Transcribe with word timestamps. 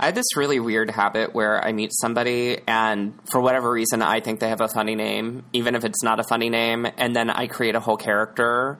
I 0.00 0.06
have 0.06 0.14
this 0.14 0.34
really 0.34 0.58
weird 0.58 0.88
habit 0.88 1.34
where 1.34 1.62
I 1.62 1.72
meet 1.72 1.90
somebody 1.92 2.58
and 2.66 3.12
for 3.30 3.38
whatever 3.38 3.70
reason 3.70 4.00
I 4.00 4.20
think 4.20 4.40
they 4.40 4.48
have 4.48 4.62
a 4.62 4.68
funny 4.68 4.94
name, 4.94 5.44
even 5.52 5.74
if 5.74 5.84
it's 5.84 6.02
not 6.02 6.18
a 6.18 6.24
funny 6.24 6.48
name, 6.48 6.86
and 6.96 7.14
then 7.14 7.28
I 7.28 7.46
create 7.48 7.74
a 7.74 7.80
whole 7.80 7.98
character 7.98 8.78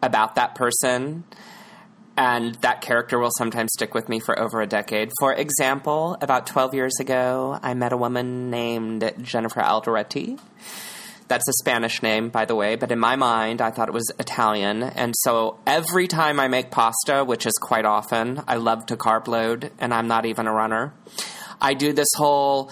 about 0.00 0.36
that 0.36 0.54
person. 0.54 1.24
And 2.16 2.54
that 2.56 2.80
character 2.80 3.18
will 3.18 3.32
sometimes 3.36 3.72
stick 3.72 3.92
with 3.92 4.08
me 4.08 4.20
for 4.20 4.38
over 4.38 4.60
a 4.60 4.68
decade. 4.68 5.10
For 5.18 5.34
example, 5.34 6.16
about 6.20 6.46
12 6.46 6.74
years 6.74 7.00
ago, 7.00 7.58
I 7.60 7.74
met 7.74 7.92
a 7.92 7.96
woman 7.96 8.48
named 8.48 9.12
Jennifer 9.22 9.60
Alderetti. 9.60 10.38
That's 11.28 11.48
a 11.48 11.52
Spanish 11.54 12.02
name, 12.02 12.28
by 12.28 12.44
the 12.44 12.54
way, 12.54 12.76
but 12.76 12.92
in 12.92 13.00
my 13.00 13.16
mind, 13.16 13.60
I 13.60 13.70
thought 13.72 13.88
it 13.88 13.94
was 13.94 14.12
Italian. 14.20 14.84
And 14.84 15.12
so 15.16 15.58
every 15.66 16.06
time 16.06 16.38
I 16.38 16.46
make 16.46 16.70
pasta, 16.70 17.24
which 17.24 17.46
is 17.46 17.54
quite 17.60 17.84
often, 17.84 18.42
I 18.46 18.56
love 18.56 18.86
to 18.86 18.96
carb 18.96 19.26
load, 19.26 19.72
and 19.80 19.92
I'm 19.92 20.06
not 20.06 20.24
even 20.24 20.46
a 20.46 20.52
runner. 20.52 20.94
I 21.60 21.74
do 21.74 21.92
this 21.92 22.08
whole. 22.16 22.70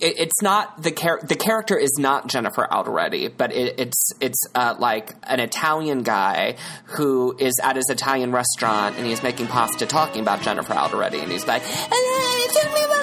It, 0.00 0.18
it's 0.18 0.42
not 0.42 0.82
the 0.82 0.90
char- 0.92 1.20
the 1.22 1.36
character 1.36 1.76
is 1.78 1.96
not 1.98 2.26
Jennifer 2.26 2.66
Alderetti, 2.70 3.28
but 3.36 3.52
it, 3.52 3.78
it's 3.78 4.10
it's 4.20 4.38
uh, 4.54 4.74
like 4.78 5.12
an 5.24 5.40
Italian 5.40 6.02
guy 6.02 6.56
who 6.96 7.36
is 7.38 7.54
at 7.62 7.76
his 7.76 7.88
Italian 7.90 8.32
restaurant 8.32 8.96
and 8.96 9.06
he's 9.06 9.22
making 9.22 9.46
pasta, 9.48 9.84
talking 9.86 10.22
about 10.22 10.40
Jennifer 10.42 10.72
Alderetti, 10.72 11.20
and 11.22 11.30
he's 11.30 11.46
like, 11.46 11.62
Uh, 11.62 12.48
tell 12.52 12.72
me 12.72 12.93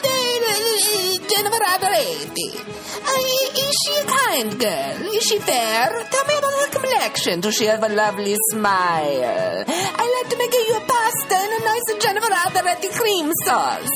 Jennifer 1.32 1.64
Alderetti. 1.64 2.50
Uh, 3.08 3.62
is 3.64 3.76
she 3.82 3.94
a 3.96 4.06
kind 4.06 4.60
girl? 4.60 5.16
Is 5.16 5.24
she 5.24 5.40
fair? 5.40 5.88
Tell 6.12 6.26
me 6.26 6.38
about 6.38 6.54
her 6.60 6.70
complexion. 6.72 7.40
Does 7.40 7.56
she 7.56 7.66
have 7.66 7.84
a 7.84 7.90
lovely 7.90 8.36
smile? 8.52 9.64
I 9.68 10.22
like 10.22 10.30
to 10.32 10.38
make 10.38 10.54
you 10.54 10.76
a 10.76 10.82
pasta 10.82 11.36
and 11.36 11.54
a 11.62 11.66
nice 11.66 12.04
Jennifer 12.04 12.34
Alderetti 12.44 12.90
cream 13.00 13.32
sauce. 13.46 13.90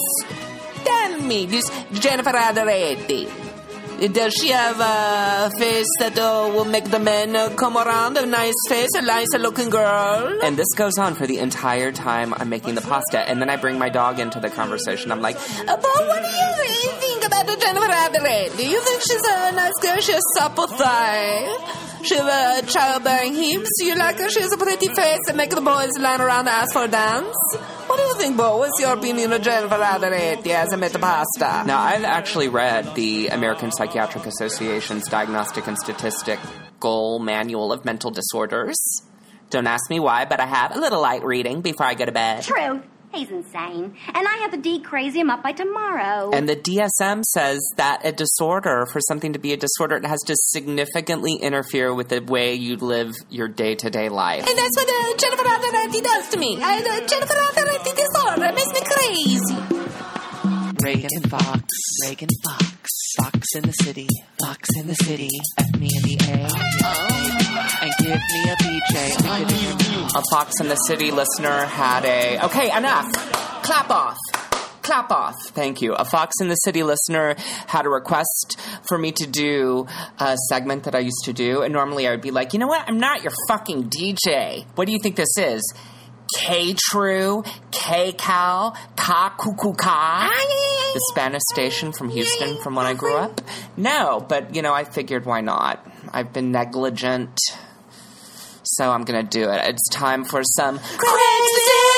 Tell 0.86 1.20
me, 1.22 1.46
this 1.46 1.70
Jennifer 1.94 2.32
Alderetti. 2.32 3.45
Does 3.96 4.34
she 4.34 4.50
have 4.50 4.80
a 4.80 5.50
face 5.58 5.88
that 6.00 6.18
uh, 6.20 6.52
will 6.54 6.66
make 6.66 6.86
the 6.92 7.00
men 7.00 7.36
uh, 7.36 7.50
come 7.56 7.78
around? 7.78 8.18
A 8.18 8.26
nice 8.26 8.54
face, 8.68 8.90
a 8.96 9.02
nice 9.02 9.28
looking 9.40 9.70
girl? 9.70 10.40
And 10.44 10.58
this 10.58 10.68
goes 10.76 10.98
on 10.98 11.16
for 11.16 11.26
the 11.26 11.40
entire 11.40 11.92
time 11.92 12.34
I'm 12.34 12.50
making 12.50 12.76
the 12.76 12.82
pasta. 12.82 13.20
And 13.20 13.42
then 13.42 13.50
I 13.50 13.56
bring 13.56 13.80
my 13.80 13.90
dog 13.90 14.20
into 14.20 14.40
the 14.40 14.50
conversation. 14.50 15.12
I'm 15.12 15.22
like, 15.22 15.38
but 15.66 15.82
what 15.82 16.22
do 16.22 16.30
you 16.30 16.92
think 17.00 17.26
about 17.26 17.48
the 17.48 17.56
Jennifer 17.56 17.90
Adelaide? 17.90 18.52
Do 18.58 18.68
you 18.68 18.80
think 18.82 19.02
she's 19.02 19.24
a 19.24 19.52
nice 19.54 19.74
girl? 19.82 19.98
She 20.02 20.12
has 20.12 20.24
supple 20.36 20.68
thigh. 20.68 21.48
She 22.04 22.16
has 22.16 22.24
uh, 22.26 22.62
childbearing 22.68 23.34
hips. 23.36 23.70
You 23.80 23.96
like 23.96 24.18
her? 24.20 24.30
She 24.30 24.42
has 24.42 24.52
a 24.52 24.58
pretty 24.58 24.88
face 24.88 25.22
and 25.28 25.38
make 25.38 25.50
the 25.50 25.62
boys 25.62 25.98
line 26.00 26.22
around 26.22 26.48
and 26.48 26.50
ask 26.50 26.74
for 26.74 26.84
a 26.84 26.88
dance. 26.88 27.36
What 27.88 27.98
do 27.98 28.04
you 28.04 28.16
think, 28.16 28.38
Bo? 28.38 28.58
What's 28.58 28.80
your 28.80 28.94
opinion 28.94 29.34
of 29.34 29.42
Jennifer 29.42 29.76
Adelaide 29.76 30.46
as 30.48 30.74
I 30.74 30.76
made 30.76 30.92
the 30.92 31.00
pasta? 31.00 31.64
now 31.68 31.80
I've 31.80 32.04
actually 32.04 32.50
read 32.50 32.96
the 32.96 33.28
American 33.30 33.72
Psychiatric 33.72 34.26
Association's 34.26 35.08
Diagnostic 35.08 35.68
and 35.68 35.78
Statistical 35.78 36.50
goal 36.80 37.20
Manual 37.20 37.72
of 37.72 37.86
Mental 37.86 38.12
Disorders. 38.12 38.76
Don't 39.50 39.68
ask 39.68 39.90
me 39.90 40.00
why, 40.00 40.26
but 40.26 40.40
I 40.40 40.46
have 40.46 40.76
a 40.76 40.80
little 40.80 41.02
light 41.02 41.24
reading 41.24 41.62
before 41.62 41.86
I 41.86 41.94
go 41.94 42.06
to 42.06 42.12
bed. 42.12 42.44
True. 42.44 42.82
He's 43.16 43.32
insane. 43.32 43.96
And 44.14 44.28
I 44.28 44.38
have 44.42 44.52
to 44.52 44.58
de-crazy 44.58 45.22
him 45.22 45.30
up 45.30 45.42
by 45.42 45.54
tomorrow. 45.54 46.32
And 46.34 46.50
the 46.50 46.56
DSM 46.56 47.24
says 47.24 47.62
that 47.78 48.06
a 48.06 48.12
disorder, 48.12 48.86
for 48.92 49.00
something 49.00 49.32
to 49.34 49.40
be 49.40 49.54
a 49.54 49.58
disorder, 49.58 49.96
it 49.96 50.06
has 50.06 50.20
to 50.24 50.36
significantly 50.36 51.36
interfere 51.36 51.94
with 51.94 52.10
the 52.10 52.20
way 52.20 52.56
you 52.56 52.76
live 52.76 53.14
your 53.30 53.48
day 53.48 53.76
to 53.76 53.90
day 53.90 54.10
life. 54.10 54.46
And 54.48 54.58
that's 54.58 54.76
what 54.76 54.90
uh, 54.90 55.18
Jennifer 55.18 55.48
Adelaide 55.48 56.04
does 56.04 56.30
to 56.30 56.38
me. 56.38 56.60
I, 56.62 56.80
uh, 56.80 57.08
Jennifer 57.08 57.36
Adelaide 57.38 57.96
disorder 57.96 58.54
makes 58.54 58.74
me 58.74 58.82
crazy. 58.84 59.86
Ragan 60.86 61.30
Fox, 61.30 61.64
Ragan 62.06 62.30
Fox, 62.44 62.92
Fox 63.18 63.40
in 63.56 63.64
the 63.64 63.72
city, 63.72 64.08
Fox 64.40 64.70
in 64.78 64.88
the 64.88 64.96
city, 64.96 65.30
F 65.60 65.80
me 65.80 65.90
in 65.96 66.02
the 66.04 66.18
A, 66.28 67.84
and 67.84 67.94
give 68.00 68.20
me 68.34 68.50
a 68.50 68.56
BJ. 68.56 70.16
A 70.16 70.22
Fox 70.32 70.60
in 70.60 70.68
the 70.68 70.76
City 70.76 71.12
listener 71.12 71.66
had 71.66 72.06
a. 72.06 72.44
Okay, 72.46 72.76
enough! 72.76 73.12
Clap 73.64 73.90
off! 73.90 74.18
Clap 74.82 75.12
off. 75.12 75.36
Thank 75.48 75.82
you. 75.82 75.94
A 75.94 76.06
Fox 76.06 76.36
in 76.42 76.48
the 76.48 76.56
City 76.56 76.84
listener 76.84 77.36
had 77.68 77.86
a 77.86 77.90
request 77.90 78.60
for 78.88 78.98
me 78.98 79.12
to 79.14 79.26
do 79.26 79.88
a 80.20 80.38
segment 80.50 80.84
that 80.84 80.94
I 80.94 81.00
used 81.00 81.24
to 81.26 81.34
do. 81.34 81.64
And 81.64 81.74
normally 81.74 82.08
I 82.08 82.12
would 82.12 82.22
be 82.22 82.30
like, 82.32 82.54
you 82.54 82.60
know 82.60 82.68
what? 82.68 82.88
I'm 82.88 83.00
not 83.00 83.24
your 83.24 83.34
fucking 83.48 83.90
DJ. 83.90 84.66
What 84.76 84.86
do 84.86 84.94
you 84.94 85.00
think 85.00 85.16
this 85.16 85.38
is? 85.40 85.74
K 86.34 86.74
True, 86.90 87.44
K 87.72 88.12
Cal, 88.14 88.76
Ka 88.96 89.36
Cuckoo 89.38 89.74
Ka, 89.74 90.30
the 90.94 91.02
Spanish 91.12 91.44
station 91.54 91.92
from 91.92 92.10
Houston 92.10 92.62
from 92.62 92.76
when 92.76 92.86
I 92.86 92.94
grew 92.94 93.16
up? 93.16 93.42
No, 93.78 94.26
but 94.28 94.56
you 94.56 94.62
know, 94.62 94.74
I 94.74 94.84
figured 94.84 95.26
why 95.26 95.42
not? 95.42 95.86
I've 96.12 96.34
been 96.34 96.52
negligent, 96.52 97.38
so 98.64 98.92
I'm 98.92 99.04
gonna 99.04 99.24
do 99.24 99.50
it. 99.50 99.62
It's 99.70 99.88
time 99.90 100.24
for 100.26 100.42
some 100.44 100.80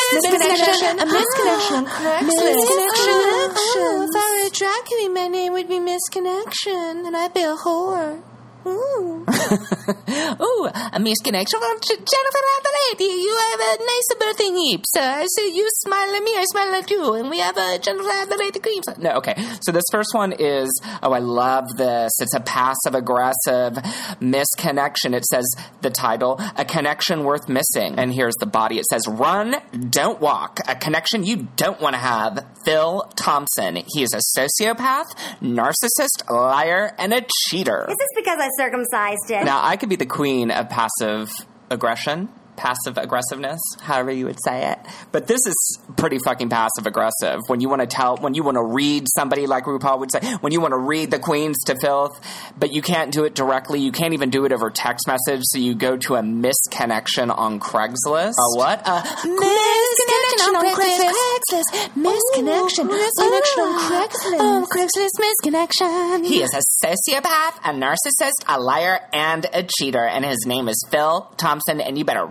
Misconnection, 0.08 1.02
a 1.02 1.06
misconnection, 1.06 1.84
ah, 1.86 2.20
misconnection. 2.24 3.52
Oh, 3.80 4.08
if 4.09 4.16
I 4.16 4.42
were 4.42 4.48
a 4.48 4.50
drag 4.50 4.86
queen, 4.86 5.14
my 5.14 5.28
name 5.28 5.52
would 5.54 5.68
be 5.68 5.80
Misconnection, 5.80 7.06
and 7.06 7.16
I'd 7.16 7.34
be 7.34 7.42
a 7.44 7.56
whore. 7.56 8.22
Ooh. 8.67 9.25
Ooh, 9.28 10.66
a 10.67 11.00
misconnection 11.00 11.59
from 11.59 11.79
Jennifer 11.81 12.44
Adelaide. 12.57 13.00
You 13.00 13.38
have 13.51 13.59
a 13.59 13.83
nice 13.83 14.09
birthday 14.19 14.51
hips. 14.72 14.91
I 14.97 15.25
see 15.35 15.55
you 15.55 15.67
smile 15.85 16.16
at 16.16 16.23
me, 16.23 16.31
I 16.35 16.45
smile 16.51 16.73
at 16.75 16.89
you, 16.89 17.13
and 17.13 17.29
we 17.29 17.39
have 17.39 17.57
a 17.57 17.79
Jennifer 17.79 18.09
Adelaide 18.09 18.61
cream. 18.61 18.81
No, 18.97 19.11
okay. 19.17 19.35
So 19.61 19.72
this 19.72 19.83
first 19.91 20.13
one 20.13 20.33
is, 20.33 20.69
oh, 21.01 21.11
I 21.13 21.19
love 21.19 21.66
this. 21.78 22.11
It's 22.19 22.33
a 22.33 22.39
passive 22.39 22.94
aggressive 22.94 23.73
misconnection. 24.19 25.13
It 25.16 25.25
says 25.25 25.45
the 25.81 25.89
title, 25.89 26.39
A 26.57 26.66
Connection 26.66 27.23
Worth 27.23 27.47
Missing. 27.47 27.97
And 27.97 28.13
here's 28.13 28.35
the 28.39 28.45
body. 28.45 28.79
It 28.79 28.85
says, 28.91 29.07
Run, 29.07 29.55
don't 29.89 30.19
walk. 30.19 30.59
A 30.67 30.75
connection 30.75 31.23
you 31.23 31.47
don't 31.55 31.79
want 31.79 31.94
to 31.94 31.99
have. 31.99 32.45
Phil 32.66 33.09
Thompson. 33.16 33.78
He 33.94 34.03
is 34.03 34.13
a 34.13 34.39
sociopath, 34.39 35.05
narcissist, 35.41 36.29
liar, 36.29 36.94
and 36.97 37.13
a 37.13 37.25
cheater. 37.47 37.85
Is 37.89 37.95
this 37.97 38.09
because 38.16 38.39
I 38.39 38.49
circumcised 38.57 39.29
it? 39.29 39.45
Now, 39.45 39.62
I 39.63 39.78
could 39.78 39.90
be 39.90 39.95
the 39.95 40.06
queen 40.06 40.51
of 40.51 40.69
passive 40.69 41.31
aggression, 41.69 42.29
passive 42.57 42.97
aggressiveness, 42.97 43.59
however 43.79 44.12
you 44.12 44.25
would 44.25 44.40
say 44.44 44.72
it. 44.72 44.79
But 45.12 45.28
this 45.28 45.40
is 45.45 45.79
pretty 45.95 46.18
fucking 46.25 46.50
passive 46.50 46.85
aggressive. 46.85 47.40
When 47.47 47.62
you 47.62 47.69
want 47.69 47.81
to 47.81 47.88
tell, 47.88 48.18
when 48.18 48.34
you 48.34 48.44
want 48.44 48.56
to 48.56 48.63
read 48.63 49.06
somebody, 49.16 49.47
like 49.47 49.66
RuPaul 49.66 50.00
would 50.00 50.12
say, 50.12 50.19
when 50.41 50.51
you 50.51 50.59
want 50.59 50.73
to 50.73 50.78
read 50.78 51.12
the 51.12 51.19
queens 51.19 51.57
to 51.67 51.75
filth, 51.79 52.19
but 52.57 52.73
you 52.73 52.81
can't 52.81 53.13
do 53.13 53.23
it 53.23 53.35
directly, 53.35 53.79
you 53.79 53.91
can't 53.91 54.13
even 54.13 54.29
do 54.29 54.46
it 54.46 54.51
over 54.51 54.69
text 54.69 55.07
message, 55.07 55.41
so 55.44 55.59
you 55.59 55.75
go 55.75 55.97
to 55.97 56.16
a 56.16 56.22
misconnection 56.22 57.35
on 57.35 57.59
Craigslist. 57.59 58.34
A 58.38 58.57
what? 58.57 58.81
A 58.88 59.01
Misconnection 59.01 60.53
on 60.56 60.66
Craigslist. 60.75 61.67
Misconnection. 61.96 62.90
Misconnection 62.90 63.57
on 63.59 63.79
Craigslist. 63.91 64.38
Oh, 64.40 64.67
Craigslist 64.72 65.16
misconnection. 65.22 66.25
He 66.25 66.41
is 66.41 66.53
a 66.53 66.62
sociopath, 66.85 67.57
a 67.63 67.72
narcissist, 67.72 68.44
a 68.47 68.59
liar, 68.59 69.00
and 69.13 69.46
a 69.53 69.63
cheater, 69.63 70.06
and 70.06 70.25
his 70.25 70.46
name 70.46 70.67
is 70.67 70.84
Phil 70.90 71.29
Thompson, 71.38 71.79
and 71.81 71.97
you 71.97 72.06
better 72.06 72.25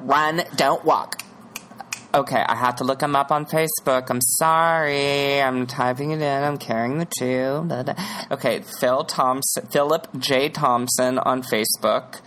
don't 0.56 0.84
walk. 0.84 1.22
Okay, 2.14 2.42
I 2.48 2.56
have 2.56 2.76
to 2.76 2.84
look 2.84 3.02
him 3.02 3.14
up 3.14 3.30
on 3.30 3.44
Facebook. 3.44 4.08
I'm 4.08 4.22
sorry. 4.22 5.42
I'm 5.42 5.66
typing 5.66 6.12
it 6.12 6.22
in. 6.22 6.42
I'm 6.42 6.56
carrying 6.56 6.98
the 6.98 7.04
two. 7.04 7.68
Okay, 8.30 8.62
Phil 8.80 9.04
Thompson, 9.04 9.66
Philip 9.66 10.08
J. 10.18 10.48
Thompson 10.48 11.18
on 11.18 11.42
Facebook. 11.42 12.22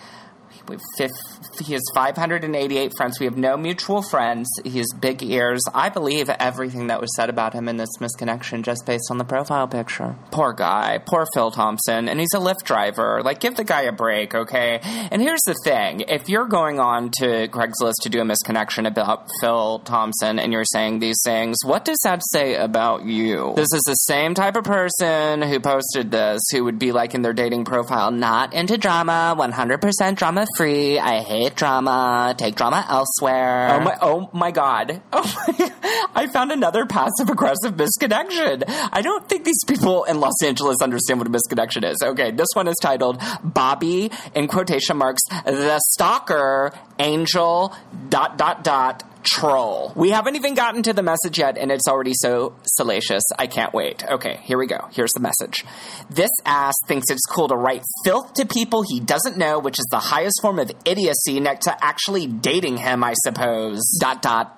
We 0.68 0.76
have 0.76 0.82
fif- 0.98 1.39
he 1.60 1.74
has 1.74 1.84
588 1.94 2.94
friends. 2.98 3.20
We 3.20 3.26
have 3.26 3.38
no 3.38 3.58
mutual 3.58 4.02
friends. 4.02 4.48
He 4.64 4.78
has 4.78 4.88
big 5.00 5.24
ears. 5.24 5.62
I 5.74 5.90
believe 5.90 6.30
everything 6.30 6.88
that 6.88 7.02
was 7.02 7.16
said 7.16 7.30
about 7.30 7.54
him 7.54 7.68
in 7.68 7.78
this 7.78 7.90
misconnection 8.00 8.64
just 8.64 8.86
based 8.86 9.10
on 9.10 9.18
the 9.18 9.26
profile 9.26 9.68
picture. 9.68 10.16
Poor 10.32 10.54
guy. 10.54 11.00
Poor 11.06 11.26
Phil 11.34 11.52
Thompson. 11.52 12.08
And 12.10 12.20
he's 12.20 12.34
a 12.34 12.40
Lyft 12.40 12.64
driver. 12.64 13.22
Like, 13.24 13.40
give 13.40 13.56
the 13.56 13.64
guy 13.64 13.84
a 13.84 13.92
break, 13.92 14.36
okay? 14.36 14.80
And 14.84 15.22
here's 15.22 15.42
the 15.46 15.56
thing 15.64 16.02
if 16.08 16.30
you're 16.30 16.48
going 16.48 16.80
on 16.80 17.12
to 17.20 17.48
Craigslist 17.50 18.02
to 18.04 18.10
do 18.10 18.22
a 18.22 18.26
misconnection 18.26 18.88
about 18.88 19.28
Phil 19.42 19.80
Thompson 19.80 20.40
and 20.40 20.52
you're 20.52 20.66
saying 20.66 21.00
these 21.00 21.22
things, 21.24 21.58
what 21.64 21.86
does 21.86 22.00
that 22.04 22.22
say 22.32 22.56
about 22.56 23.06
you? 23.06 23.54
This 23.56 23.74
is 23.74 23.82
the 23.86 23.96
same 23.96 24.34
type 24.34 24.56
of 24.56 24.64
person 24.64 25.42
who 25.42 25.60
posted 25.60 26.12
this 26.12 26.42
who 26.52 26.64
would 26.64 26.80
be 26.80 26.92
like 26.92 27.14
in 27.14 27.22
their 27.22 27.34
dating 27.34 27.66
profile, 27.66 28.12
not 28.12 28.54
into 28.54 28.78
drama, 28.78 29.36
100% 29.38 30.16
drama 30.16 30.46
free. 30.58 31.00
I 31.00 31.22
hate 31.22 31.49
drama. 31.56 32.36
Take 32.38 32.56
drama 32.56 32.86
elsewhere. 32.90 33.70
Oh 33.74 33.80
my, 33.82 33.98
oh 34.02 34.30
my 34.34 34.52
god. 34.52 35.02
Oh 35.12 35.46
my, 35.48 35.72
I 36.16 36.28
found 36.28 36.52
another 36.52 36.86
passive 36.86 37.30
aggressive 37.30 37.74
misconnection. 37.76 38.64
I 38.68 39.02
don't 39.02 39.28
think 39.28 39.44
these 39.44 39.64
people 39.66 40.04
in 40.06 40.20
Los 40.20 40.42
Angeles 40.44 40.78
understand 40.82 41.20
what 41.20 41.28
a 41.28 41.32
misconnection 41.32 41.90
is. 41.90 41.98
Okay, 42.02 42.32
this 42.32 42.48
one 42.54 42.68
is 42.68 42.76
titled 42.82 43.22
Bobby, 43.44 44.12
in 44.36 44.48
quotation 44.48 44.98
marks, 44.98 45.22
the 45.46 45.80
stalker 45.92 46.72
angel, 47.00 47.76
dot, 48.10 48.38
dot, 48.38 48.64
dot, 48.64 49.04
troll. 49.24 49.94
We 49.96 50.12
haven't 50.12 50.36
even 50.36 50.54
gotten 50.54 50.84
to 50.84 50.94
the 50.94 51.04
message 51.04 51.40
yet, 51.40 51.58
and 51.58 51.72
it's 51.72 51.88
already 51.88 52.14
so 52.14 52.56
salacious. 52.66 53.24
I 53.38 53.48
can't 53.48 53.74
wait. 53.74 54.04
Okay, 54.04 54.40
here 54.44 54.58
we 54.58 54.68
go. 54.68 54.88
Here's 54.92 55.12
the 55.12 55.20
message. 55.20 55.66
This 56.10 56.32
ass 56.46 56.74
thinks 56.88 57.10
it's 57.10 57.26
cool 57.26 57.48
to 57.50 57.56
write 57.56 57.84
filth 58.04 58.34
to 58.36 58.46
people 58.46 58.84
he 58.88 59.00
doesn't 59.00 59.38
know, 59.38 59.60
which 59.60 59.80
is 59.80 59.86
the 59.92 60.00
highest 60.00 60.40
form 60.42 60.60
of 60.60 60.72
idiocy 60.86 61.40
next 61.40 61.66
to 61.66 61.84
actually 61.84 62.28
dating 62.28 62.78
him, 62.78 63.04
I 63.04 63.14
suppose. 63.24 63.82
Dot 64.00 64.22
dot. 64.22 64.56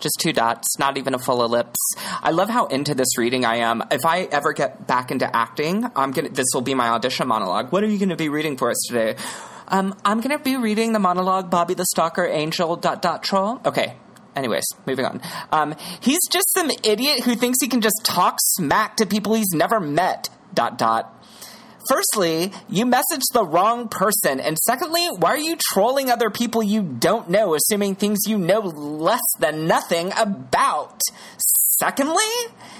Just 0.00 0.18
two 0.18 0.32
dots, 0.32 0.78
not 0.78 0.96
even 0.96 1.12
a 1.12 1.18
full 1.18 1.44
ellipse. 1.44 1.76
I 2.22 2.30
love 2.30 2.48
how 2.48 2.66
into 2.66 2.94
this 2.94 3.18
reading 3.18 3.44
I 3.44 3.56
am. 3.56 3.82
If 3.90 4.06
I 4.06 4.22
ever 4.22 4.54
get 4.54 4.86
back 4.86 5.10
into 5.10 5.36
acting, 5.36 5.84
I'm 5.94 6.12
gonna. 6.12 6.30
This 6.30 6.46
will 6.54 6.62
be 6.62 6.72
my 6.74 6.88
audition 6.88 7.28
monologue. 7.28 7.70
What 7.70 7.84
are 7.84 7.86
you 7.86 7.98
going 7.98 8.08
to 8.08 8.16
be 8.16 8.30
reading 8.30 8.56
for 8.56 8.70
us 8.70 8.82
today? 8.88 9.16
Um, 9.70 9.94
I'm 10.04 10.20
going 10.20 10.36
to 10.36 10.42
be 10.42 10.56
reading 10.56 10.92
the 10.92 10.98
monologue 10.98 11.50
Bobby 11.50 11.74
the 11.74 11.86
Stalker 11.86 12.26
Angel 12.26 12.76
dot 12.76 13.00
dot 13.00 13.22
troll. 13.22 13.60
Okay. 13.64 13.96
Anyways, 14.36 14.64
moving 14.86 15.04
on. 15.04 15.20
Um, 15.50 15.74
he's 16.00 16.20
just 16.30 16.52
some 16.52 16.70
idiot 16.84 17.24
who 17.24 17.34
thinks 17.34 17.58
he 17.60 17.68
can 17.68 17.80
just 17.80 18.00
talk 18.04 18.36
smack 18.40 18.96
to 18.98 19.06
people 19.06 19.34
he's 19.34 19.52
never 19.52 19.80
met. 19.80 20.28
Dot 20.54 20.78
dot. 20.78 21.16
Firstly, 21.88 22.52
you 22.68 22.86
messaged 22.86 23.32
the 23.32 23.44
wrong 23.44 23.88
person. 23.88 24.38
And 24.38 24.58
secondly, 24.58 25.08
why 25.08 25.30
are 25.30 25.38
you 25.38 25.56
trolling 25.72 26.10
other 26.10 26.30
people 26.30 26.62
you 26.62 26.82
don't 26.82 27.30
know, 27.30 27.54
assuming 27.54 27.94
things 27.94 28.20
you 28.26 28.38
know 28.38 28.60
less 28.60 29.20
than 29.38 29.66
nothing 29.66 30.12
about? 30.16 31.00
Secondly, 31.78 32.22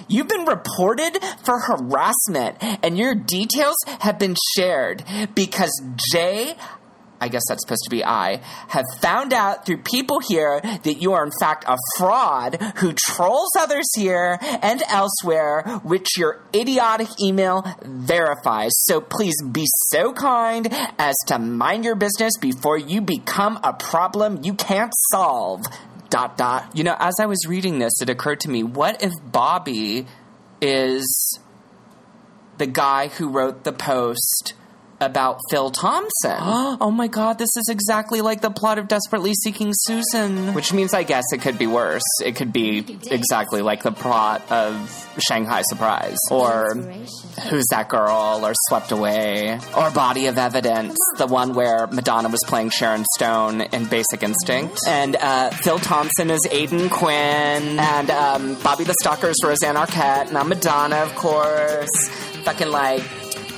you've 0.08 0.28
been 0.28 0.44
reported 0.44 1.19
for 1.42 1.58
harassment 1.58 2.58
and 2.60 2.98
your 2.98 3.14
details 3.14 3.76
have 4.00 4.19
been 4.19 4.37
shared 4.54 5.02
because 5.34 5.72
Jay 6.12 6.54
I 7.20 7.28
guess 7.28 7.43
that's 7.49 7.62
supposed 7.62 7.84
to 7.84 7.90
be 7.90 8.05
I, 8.05 8.40
have 8.69 8.87
found 9.00 9.32
out 9.32 9.67
through 9.67 9.78
people 9.78 10.20
here 10.26 10.61
that 10.61 10.94
you 11.00 11.12
are 11.12 11.25
in 11.25 11.32
fact 11.38 11.64
a 11.69 11.76
fraud 11.99 12.61
who 12.76 12.93
trolls 12.93 13.50
others 13.58 13.87
here 13.94 14.38
and 14.40 14.82
elsewhere, 14.88 15.81
which 15.82 16.17
your 16.17 16.40
idiotic 16.55 17.08
email 17.22 17.64
verifies. 17.82 18.72
So 18.84 19.00
please 19.00 19.34
be 19.43 19.67
so 19.88 20.12
kind 20.12 20.69
as 20.99 21.14
to 21.26 21.38
mind 21.38 21.84
your 21.84 21.94
business 21.94 22.32
before 22.40 22.78
you 22.78 23.00
become 23.00 23.61
a 23.62 23.73
problem 23.73 24.40
you 24.43 24.55
can't 24.55 24.93
solve. 25.11 25.62
Dot 26.08 26.37
dot. 26.37 26.76
You 26.76 26.82
know, 26.82 26.96
as 26.99 27.14
I 27.20 27.26
was 27.26 27.46
reading 27.46 27.78
this, 27.78 28.00
it 28.00 28.11
occurred 28.11 28.40
to 28.40 28.50
me 28.50 28.64
what 28.64 29.02
if 29.02 29.12
Bobby 29.25 30.06
is 30.61 31.38
the 32.58 32.66
guy 32.66 33.08
who 33.08 33.28
wrote 33.28 33.64
the 33.64 33.73
post 33.73 34.55
about 35.00 35.41
Phil 35.50 35.70
Thompson. 35.70 36.37
oh 36.41 36.91
my 36.91 37.08
god, 37.08 37.38
this 37.38 37.50
is 37.56 37.69
exactly 37.70 38.20
like 38.20 38.41
the 38.41 38.50
plot 38.50 38.79
of 38.79 38.88
Desperately 38.88 39.35
Seeking 39.35 39.73
Susan. 39.73 40.55
Which 40.55 40.73
means 40.73 40.94
I 40.94 41.02
guess 41.02 41.25
it 41.32 41.41
could 41.41 41.58
be 41.58 41.67
worse. 41.67 42.02
It 42.25 42.37
could 42.37 42.52
be 42.52 42.99
exactly 43.11 43.62
like 43.62 43.82
the 43.82 43.93
plot 43.93 44.43
of 44.50 45.08
Shanghai 45.29 45.62
Surprise. 45.62 46.19
Or 46.31 46.75
Who's 47.49 47.67
That 47.70 47.88
Girl? 47.88 48.41
Or 48.44 48.52
Swept 48.69 48.93
Away. 48.93 49.58
Or 49.76 49.91
Body 49.91 50.26
of 50.26 50.38
Evidence, 50.38 50.97
the 51.17 51.26
one 51.26 51.55
where 51.55 51.87
Madonna 51.87 52.29
was 52.29 52.41
playing 52.47 52.70
Sharon 52.70 53.05
Stone 53.14 53.61
in 53.61 53.87
Basic 53.87 54.23
Instinct. 54.23 54.79
And 54.87 55.17
uh, 55.17 55.50
Phil 55.50 55.79
Thompson 55.79 56.31
is 56.31 56.41
Aidan 56.50 56.91
Quinn. 56.91 57.79
And 57.79 58.11
um, 58.11 58.55
Bobby 58.62 58.85
the 58.85 58.94
Stalker 59.00 59.29
is 59.29 59.41
Rosanna 59.44 59.81
Arquette. 59.81 60.29
And 60.29 60.37
I'm 60.38 60.49
Madonna, 60.49 60.97
of 60.97 61.14
course. 61.14 62.08
Fucking 62.44 62.69
like 62.69 63.02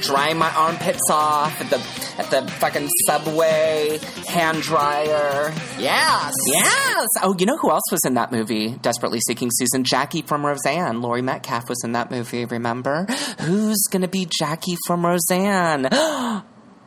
drying 0.03 0.37
my 0.39 0.51
armpits 0.55 1.01
off 1.11 1.61
at 1.61 1.71
the 1.71 1.79
at 2.19 2.31
the 2.31 2.51
fucking 2.53 2.89
subway, 3.07 3.99
hand 4.29 4.63
dryer. 4.63 5.53
Yes, 5.79 6.33
yes. 6.47 7.07
Oh, 7.23 7.35
you 7.39 7.47
know 7.47 7.57
who 7.57 7.71
else 7.71 7.85
was 7.91 8.01
in 8.05 8.15
that 8.15 8.31
movie? 8.33 8.71
Desperately 8.83 9.21
Seeking 9.27 9.49
Susan. 9.53 9.85
Jackie 9.85 10.23
from 10.23 10.45
Roseanne. 10.45 11.01
Laurie 11.01 11.23
Metcalf 11.23 11.69
was 11.69 11.83
in 11.85 11.93
that 11.93 12.11
movie. 12.11 12.45
Remember? 12.45 13.05
Who's 13.41 13.83
gonna 13.91 14.09
be 14.09 14.29
Jackie 14.39 14.77
from 14.87 15.05
Roseanne? 15.07 15.89
Oh, 16.15 16.43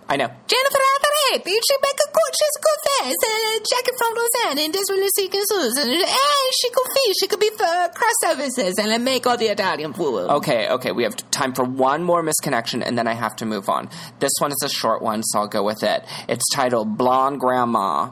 I 0.07 0.17
know. 0.17 0.27
Jennifer 0.27 0.81
Adarete, 0.93 1.45
she 1.45 1.75
make 1.81 1.99
a 1.99 2.11
good, 2.13 2.31
she's 2.37 2.55
a 2.57 2.61
good. 2.61 2.75
Uh, 3.05 3.59
Jackie 3.69 3.97
from 3.97 4.15
Roseanne 4.15 4.59
and 4.65 4.73
Desperately 4.73 5.07
Seeking 5.15 5.41
Susan. 5.45 5.87
She 6.61 6.69
could 6.69 6.87
be, 6.93 7.13
she 7.19 7.27
could 7.27 7.39
be 7.39 7.49
for 7.49 7.89
cross 7.93 8.13
services 8.21 8.77
and 8.77 9.03
make 9.03 9.25
all 9.25 9.37
the 9.37 9.47
Italian 9.47 9.93
food. 9.93 10.29
Okay, 10.29 10.69
okay, 10.69 10.91
we 10.91 11.03
have 11.03 11.15
time 11.31 11.53
for 11.53 11.65
one 11.65 12.03
more 12.03 12.23
misconnection 12.23 12.83
and 12.85 12.97
then 12.97 13.07
I 13.07 13.13
have 13.13 13.35
to 13.37 13.45
move 13.45 13.67
on. 13.67 13.89
This 14.19 14.31
one 14.39 14.51
is 14.51 14.61
a 14.63 14.69
short 14.69 15.01
one, 15.01 15.23
so 15.23 15.39
I'll 15.39 15.47
go 15.47 15.63
with 15.63 15.83
it. 15.83 16.05
It's 16.29 16.45
titled 16.53 16.97
Blonde 16.97 17.39
Grandma. 17.39 18.11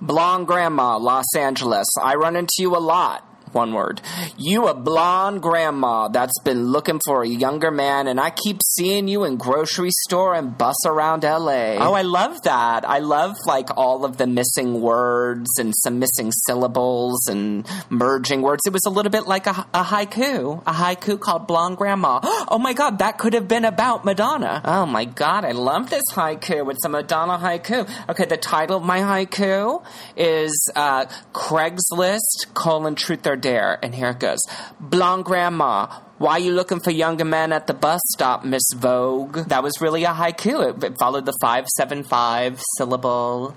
Blonde 0.00 0.46
Grandma, 0.46 0.96
Los 0.98 1.34
Angeles. 1.36 1.86
I 2.02 2.14
run 2.14 2.36
into 2.36 2.54
you 2.58 2.76
a 2.76 2.78
lot. 2.78 3.24
One 3.52 3.72
word. 3.72 4.00
You 4.36 4.66
a 4.68 4.74
blonde 4.74 5.40
grandma 5.42 6.08
that's 6.08 6.38
been 6.40 6.66
looking 6.66 7.00
for 7.06 7.22
a 7.22 7.28
younger 7.28 7.70
man, 7.70 8.06
and 8.06 8.20
I 8.20 8.30
keep 8.30 8.58
seeing 8.62 9.08
you 9.08 9.24
in 9.24 9.36
grocery 9.36 9.90
store 9.90 10.34
and 10.34 10.56
bus 10.56 10.76
around 10.86 11.22
LA. 11.22 11.76
Oh, 11.78 11.94
I 11.94 12.02
love 12.02 12.42
that. 12.42 12.88
I 12.88 12.98
love 12.98 13.36
like 13.46 13.76
all 13.76 14.04
of 14.04 14.16
the 14.16 14.26
missing 14.26 14.80
words 14.80 15.48
and 15.58 15.74
some 15.82 15.98
missing 15.98 16.32
syllables 16.46 17.26
and 17.28 17.66
merging 17.88 18.42
words. 18.42 18.62
It 18.66 18.72
was 18.72 18.84
a 18.86 18.90
little 18.90 19.10
bit 19.10 19.26
like 19.26 19.46
a, 19.46 19.66
a 19.72 19.82
haiku, 19.84 20.62
a 20.66 20.72
haiku 20.72 21.18
called 21.18 21.46
Blonde 21.46 21.76
Grandma. 21.76 22.20
Oh 22.48 22.58
my 22.58 22.74
God, 22.74 23.00
that 23.00 23.18
could 23.18 23.32
have 23.32 23.48
been 23.48 23.64
about 23.64 24.04
Madonna. 24.04 24.60
Oh 24.64 24.86
my 24.86 25.04
God, 25.04 25.44
I 25.44 25.50
love 25.50 25.90
this 25.90 26.04
haiku. 26.12 26.70
It's 26.70 26.84
a 26.84 26.88
Madonna 26.88 27.38
haiku. 27.38 27.88
Okay, 28.08 28.24
the 28.24 28.36
title 28.36 28.76
of 28.76 28.84
my 28.84 29.00
haiku 29.00 29.84
is 30.16 30.70
uh, 30.76 31.06
Craigslist 31.34 32.54
colon 32.54 32.94
Truth 32.94 33.26
Dare, 33.36 33.78
and 33.82 33.94
here 33.94 34.10
it 34.10 34.18
goes. 34.18 34.40
Blonde 34.80 35.24
Grandma, 35.24 35.86
why 36.18 36.38
you 36.38 36.52
looking 36.52 36.80
for 36.80 36.90
younger 36.90 37.24
men 37.24 37.52
at 37.52 37.66
the 37.66 37.74
bus 37.74 38.00
stop, 38.14 38.44
Miss 38.44 38.64
Vogue? 38.74 39.48
That 39.48 39.62
was 39.62 39.80
really 39.80 40.04
a 40.04 40.12
haiku. 40.12 40.76
It, 40.76 40.84
it 40.84 40.98
followed 40.98 41.26
the 41.26 41.36
five 41.40 41.66
seven 41.76 42.02
five 42.02 42.60
syllable 42.76 43.54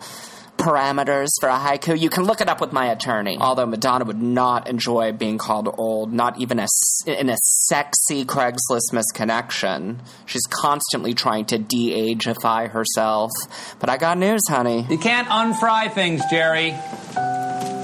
parameters 0.57 1.29
for 1.39 1.47
a 1.47 1.57
haiku. 1.57 1.97
You 1.97 2.09
can 2.09 2.25
look 2.25 2.41
it 2.41 2.49
up 2.49 2.59
with 2.59 2.73
my 2.73 2.87
attorney. 2.87 3.37
Although 3.39 3.65
Madonna 3.65 4.03
would 4.03 4.21
not 4.21 4.67
enjoy 4.67 5.13
being 5.13 5.37
called 5.37 5.73
old, 5.77 6.11
not 6.11 6.37
even 6.41 6.59
a, 6.59 6.67
in 7.07 7.29
a 7.29 7.37
sexy 7.41 8.25
Craigslist 8.25 8.91
misconnection. 8.91 9.99
She's 10.25 10.45
constantly 10.49 11.13
trying 11.13 11.45
to 11.45 11.57
de-ageify 11.57 12.71
herself. 12.71 13.31
But 13.79 13.89
I 13.89 13.95
got 13.95 14.17
news, 14.17 14.41
honey. 14.49 14.85
You 14.89 14.97
can't 14.97 15.29
unfry 15.29 15.93
things, 15.93 16.23
Jerry. 16.29 16.75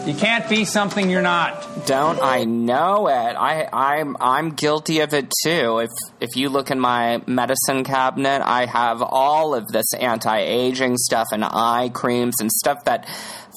You 0.06 0.14
can't 0.14 0.48
be 0.48 0.66
something 0.66 1.10
you're 1.10 1.24
not. 1.24 1.88
Don't 1.88 2.22
I 2.22 2.44
know 2.44 3.08
it? 3.08 3.36
I, 3.36 3.68
I'm 3.74 4.16
I'm 4.22 4.52
guilty 4.52 5.00
of 5.00 5.16
it 5.16 5.32
too. 5.44 5.80
If 5.80 5.90
if 6.20 6.36
you 6.36 6.50
look 6.50 6.70
in 6.70 6.80
my 6.80 7.24
medicine 7.26 7.84
cabinet, 7.84 8.44
I 8.44 8.68
have 8.68 9.02
all 9.02 9.56
of 9.56 9.68
this 9.68 9.92
anti-aging 10.00 10.98
stuff 10.98 11.30
and 11.32 11.44
eye 11.44 11.90
creams 11.92 12.36
and 12.40 12.52
stuff 12.52 12.86
that 12.86 13.10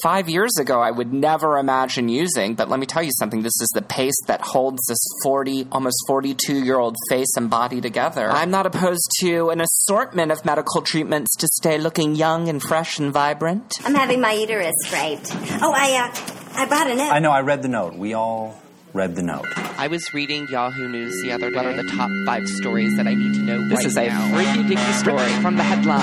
five 0.03 0.31
years 0.31 0.53
ago 0.59 0.81
I 0.81 0.91
would 0.91 1.13
never 1.13 1.59
imagine 1.59 2.09
using. 2.09 2.55
But 2.55 2.71
let 2.71 2.81
me 2.81 2.87
tell 2.87 3.03
you 3.03 3.13
something. 3.19 3.43
This 3.43 3.61
is 3.61 3.71
the 3.75 3.83
paste 3.83 4.25
that 4.27 4.41
holds 4.41 4.81
this 4.89 5.05
forty, 5.23 5.67
almost 5.71 5.99
forty-two 6.07 6.65
year 6.65 6.79
old 6.79 6.97
face 7.11 7.37
and 7.37 7.51
body 7.51 7.83
together. 7.83 8.31
I'm 8.31 8.51
not 8.51 8.65
opposed 8.65 9.07
to 9.21 9.51
an 9.51 9.61
assortment 9.61 10.33
of 10.33 10.47
medical 10.47 10.81
treatments 10.81 11.37
to 11.37 11.49
stay 11.53 11.77
looking 11.77 12.15
young 12.15 12.49
and 12.49 12.63
fresh 12.63 12.99
and 12.99 13.13
vibrant. 13.13 13.75
I'm 13.85 13.95
having 13.95 14.23
my 14.23 14.33
uterus 14.33 14.75
scraped. 14.87 15.31
Oh, 15.61 15.75
I, 15.77 16.09
uh, 16.09 16.35
I 16.61 16.65
brought 16.67 16.91
a 16.91 16.95
note. 16.97 17.13
I 17.13 17.21
know, 17.21 17.31
I 17.31 17.41
read 17.43 17.63
the 17.63 17.69
note. 17.69 17.95
We 17.95 18.15
all 18.15 18.61
read 18.93 19.15
the 19.15 19.23
note. 19.23 19.47
I 19.79 19.87
was 19.87 20.13
reading 20.13 20.49
Yahoo 20.51 20.89
News 20.89 21.23
the 21.23 21.31
other 21.31 21.51
day. 21.51 21.57
What 21.57 21.67
are 21.67 21.77
the 21.77 21.89
top 21.89 22.11
five 22.27 22.49
stories 22.49 22.97
that 22.97 23.07
I 23.07 23.15
need 23.15 23.35
to 23.35 23.43
know 23.43 23.69
This 23.69 23.77
right 23.77 23.87
is 23.87 23.95
now? 23.95 24.27
a 24.27 24.35
freaky 24.35 24.69
dicky 24.69 24.93
story 24.95 25.31
from 25.41 25.57
the 25.57 25.63
headlines. 25.63 26.03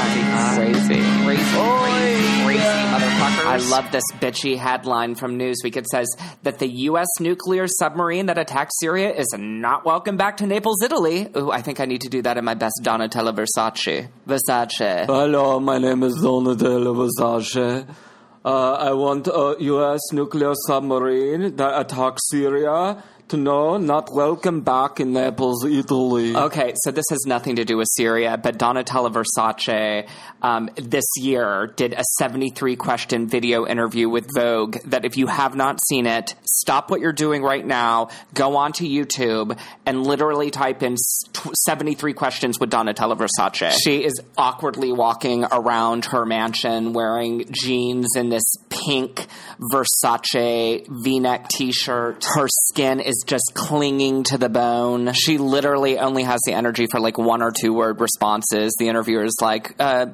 Crazy. 0.55 1.01
Crazy, 1.25 1.25
crazy, 1.25 2.43
crazy 2.45 2.63
motherfuckers. 2.87 3.45
I 3.47 3.57
love 3.69 3.91
this 3.91 4.05
bitchy 4.21 4.57
headline 4.57 5.15
from 5.15 5.37
Newsweek. 5.37 5.75
It 5.75 5.87
says 5.89 6.07
that 6.43 6.59
the 6.59 6.67
U.S. 6.67 7.07
nuclear 7.19 7.67
submarine 7.67 8.27
that 8.27 8.37
attacked 8.37 8.71
Syria 8.79 9.11
is 9.13 9.27
not 9.37 9.83
welcome 9.83 10.15
back 10.15 10.37
to 10.37 10.47
Naples, 10.47 10.81
Italy. 10.81 11.27
Ooh, 11.35 11.51
I 11.51 11.61
think 11.63 11.81
I 11.81 11.85
need 11.85 12.01
to 12.01 12.09
do 12.09 12.21
that 12.21 12.37
in 12.37 12.45
my 12.45 12.53
best 12.53 12.79
Donatella 12.81 13.35
Versace. 13.35 14.07
Versace. 14.25 15.05
Hello, 15.07 15.59
my 15.59 15.79
name 15.79 16.01
is 16.03 16.15
Donatello 16.21 16.93
Versace. 16.93 17.85
Uh, 18.45 18.73
I 18.73 18.93
want 18.93 19.25
a 19.25 19.55
U.S. 19.59 20.01
nuclear 20.13 20.53
submarine 20.67 21.55
that 21.55 21.81
attacks 21.81 22.29
Syria 22.29 23.03
to 23.29 23.37
know 23.37 23.77
not 23.77 24.13
welcome 24.13 24.61
back 24.61 24.99
in 24.99 25.13
Naples, 25.13 25.65
Italy. 25.65 26.35
Okay, 26.35 26.73
so 26.83 26.91
this 26.91 27.05
has 27.09 27.25
nothing 27.25 27.55
to 27.55 27.65
do 27.65 27.77
with 27.77 27.87
Syria, 27.95 28.37
but 28.37 28.57
Donatella 28.57 29.11
Versace 29.11 30.07
um, 30.41 30.69
this 30.75 31.05
year 31.17 31.73
did 31.75 31.93
a 31.93 32.03
73 32.19 32.75
question 32.75 33.27
video 33.27 33.65
interview 33.65 34.07
with 34.09 34.27
Vogue 34.35 34.77
that 34.85 35.05
if 35.05 35.17
you 35.17 35.27
have 35.27 35.55
not 35.55 35.79
seen 35.87 36.05
it, 36.05 36.35
stop 36.43 36.91
what 36.91 37.01
you're 37.01 37.13
doing 37.13 37.41
right 37.41 37.65
now, 37.65 38.09
go 38.33 38.57
onto 38.57 38.85
YouTube, 38.85 39.57
and 39.85 40.05
literally 40.05 40.51
type 40.51 40.83
in 40.83 40.95
73 40.97 42.13
questions 42.13 42.59
with 42.59 42.69
Donatella 42.69 43.17
Versace. 43.17 43.75
She 43.83 44.03
is 44.03 44.21
awkwardly 44.37 44.91
walking 44.91 45.45
around 45.51 46.05
her 46.05 46.25
mansion 46.25 46.93
wearing 46.93 47.45
jeans 47.51 48.15
and 48.15 48.31
this 48.31 48.55
pink 48.85 49.25
Versace 49.71 50.85
V-neck 50.87 51.47
t-shirt. 51.49 52.23
Her 52.23 52.47
skin 52.47 52.99
is 52.99 53.23
just 53.25 53.51
clinging 53.55 54.23
to 54.25 54.37
the 54.37 54.49
bone. 54.49 55.13
She 55.13 55.37
literally 55.37 55.97
only 55.97 56.23
has 56.23 56.39
the 56.45 56.53
energy 56.53 56.87
for 56.89 56.99
like 56.99 57.17
one 57.17 57.41
or 57.41 57.51
two 57.51 57.73
word 57.73 57.99
responses. 58.01 58.75
The 58.77 58.87
interviewer 58.87 59.23
is 59.23 59.37
like, 59.41 59.75
uh, 59.79 60.07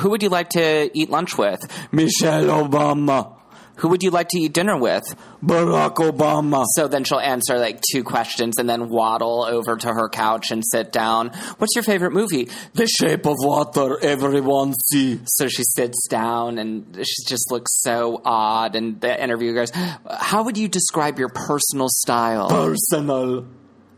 who 0.00 0.10
would 0.10 0.22
you 0.22 0.28
like 0.28 0.50
to 0.50 0.90
eat 0.92 1.10
lunch 1.10 1.36
with? 1.38 1.60
Michelle 1.92 2.68
Obama. 2.68 3.36
Who 3.76 3.88
would 3.88 4.02
you 4.02 4.10
like 4.10 4.28
to 4.28 4.38
eat 4.38 4.52
dinner 4.52 4.76
with? 4.76 5.04
Barack 5.44 5.96
Obama. 5.96 6.64
So 6.74 6.88
then 6.88 7.04
she'll 7.04 7.18
answer 7.18 7.58
like 7.58 7.80
two 7.92 8.04
questions 8.04 8.58
and 8.58 8.68
then 8.68 8.88
waddle 8.88 9.44
over 9.44 9.76
to 9.76 9.88
her 9.88 10.08
couch 10.08 10.50
and 10.50 10.62
sit 10.64 10.92
down. 10.92 11.28
What's 11.58 11.74
your 11.74 11.82
favorite 11.82 12.12
movie? 12.12 12.48
The 12.74 12.86
shape 12.86 13.26
of 13.26 13.36
water 13.40 13.98
everyone 14.00 14.74
see. 14.90 15.20
So 15.26 15.48
she 15.48 15.62
sits 15.64 16.06
down 16.08 16.58
and 16.58 16.96
she 16.96 17.24
just 17.26 17.50
looks 17.50 17.72
so 17.82 18.20
odd. 18.24 18.76
And 18.76 19.00
the 19.00 19.22
interviewer 19.22 19.54
goes, 19.54 19.70
How 19.70 20.44
would 20.44 20.56
you 20.56 20.68
describe 20.68 21.18
your 21.18 21.28
personal 21.28 21.88
style? 21.88 22.48
Personal. 22.48 23.46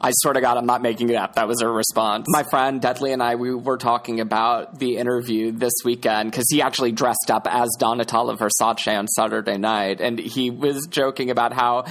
I 0.00 0.10
swear 0.12 0.34
to 0.34 0.40
God, 0.40 0.58
I'm 0.58 0.66
not 0.66 0.82
making 0.82 1.10
it 1.10 1.16
up. 1.16 1.34
That 1.34 1.48
was 1.48 1.62
her 1.62 1.72
response. 1.72 2.26
My 2.28 2.42
friend 2.42 2.80
Dudley 2.80 3.12
and 3.12 3.22
I, 3.22 3.36
we 3.36 3.54
were 3.54 3.78
talking 3.78 4.20
about 4.20 4.78
the 4.78 4.98
interview 4.98 5.52
this 5.52 5.72
weekend 5.84 6.30
because 6.30 6.46
he 6.50 6.60
actually 6.60 6.92
dressed 6.92 7.30
up 7.30 7.46
as 7.50 7.70
Donatella 7.80 8.36
Versace 8.36 8.98
on 8.98 9.08
Saturday 9.08 9.56
night, 9.56 10.00
and 10.00 10.18
he 10.18 10.50
was 10.50 10.86
joking 10.90 11.30
about 11.30 11.52
how 11.52 11.84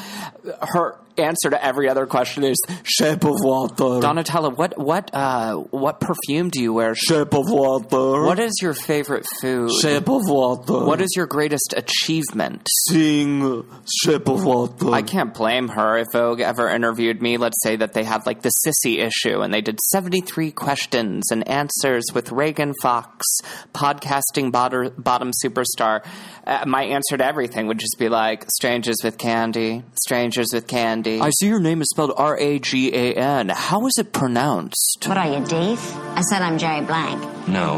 her 0.61 0.97
answer 1.17 1.49
to 1.49 1.63
every 1.63 1.89
other 1.89 2.05
question 2.05 2.43
is 2.43 2.57
Shape 2.83 3.23
of 3.23 3.35
water. 3.41 3.99
Donatella. 4.05 4.55
What 4.55 4.77
what 4.77 5.09
uh, 5.13 5.55
what 5.55 5.99
perfume 5.99 6.49
do 6.49 6.61
you 6.61 6.73
wear? 6.73 6.95
shape 6.95 7.33
of 7.33 7.45
water. 7.49 8.23
What 8.23 8.39
is 8.39 8.53
your 8.61 8.73
favorite 8.73 9.25
food? 9.39 9.71
shape 9.81 10.09
of 10.09 10.21
water? 10.27 10.85
What 10.85 11.01
is 11.01 11.13
your 11.15 11.25
greatest 11.25 11.73
achievement? 11.75 12.67
Sing 12.89 13.65
shape 14.03 14.27
of 14.27 14.43
water. 14.45 14.91
I 14.91 15.01
can't 15.01 15.33
blame 15.33 15.69
her 15.69 15.97
if 15.97 16.07
Vogue 16.11 16.39
ever 16.41 16.69
interviewed 16.69 17.21
me. 17.21 17.37
Let's 17.37 17.61
say 17.63 17.75
that 17.77 17.93
they 17.93 18.03
had 18.03 18.25
like 18.25 18.41
the 18.41 18.51
sissy 18.65 18.99
issue 18.99 19.41
and 19.41 19.53
they 19.53 19.61
did 19.61 19.79
73 19.91 20.51
questions 20.51 21.31
and 21.31 21.47
answers 21.47 22.05
with 22.13 22.29
Ragan 22.29 22.73
Fox, 22.81 23.25
podcasting 23.73 24.51
bottom, 24.51 24.93
bottom 24.97 25.31
superstar. 25.43 26.05
Uh, 26.45 26.63
my 26.67 26.83
answer 26.83 27.17
to 27.17 27.25
everything 27.25 27.67
would 27.67 27.79
just 27.79 27.97
be 27.97 28.09
like, 28.09 28.45
strangers 28.51 28.97
with 29.03 29.17
candy, 29.17 29.83
strangers 30.01 30.47
with 30.53 30.67
candy. 30.67 31.04
I 31.05 31.29
see 31.29 31.47
your 31.47 31.59
name 31.59 31.81
is 31.81 31.87
spelled 31.89 32.13
R 32.17 32.35
A 32.37 32.57
G 32.59 32.91
A 32.93 33.13
N. 33.13 33.49
How 33.49 33.85
is 33.85 33.93
it 33.99 34.11
pronounced? 34.11 35.05
What 35.07 35.17
are 35.17 35.27
you, 35.27 35.45
Dave? 35.45 35.79
I 35.95 36.21
said 36.21 36.41
I'm 36.41 36.57
Jerry 36.57 36.83
Blank. 36.83 37.47
No. 37.47 37.77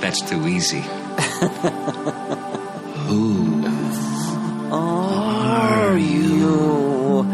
That's 0.00 0.20
too 0.28 0.46
easy. 0.46 0.80
Who? 3.06 3.64
Are 4.72 5.96
you? 5.96 7.24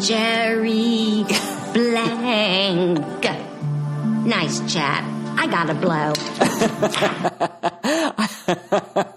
Jerry 0.00 1.24
Blank. 1.74 3.24
Nice 4.26 4.72
chat. 4.72 5.02
I 5.36 5.46
gotta 5.48 5.74
blow. 5.74 6.12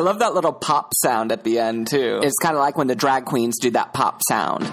I 0.00 0.02
love 0.02 0.20
that 0.20 0.32
little 0.32 0.54
pop 0.54 0.94
sound 0.96 1.30
at 1.30 1.44
the 1.44 1.58
end, 1.58 1.88
too. 1.88 2.20
It's 2.22 2.38
kind 2.40 2.56
of 2.56 2.60
like 2.60 2.78
when 2.78 2.86
the 2.86 2.94
drag 2.94 3.26
queens 3.26 3.58
do 3.58 3.70
that 3.72 3.92
pop 3.92 4.22
sound. 4.26 4.64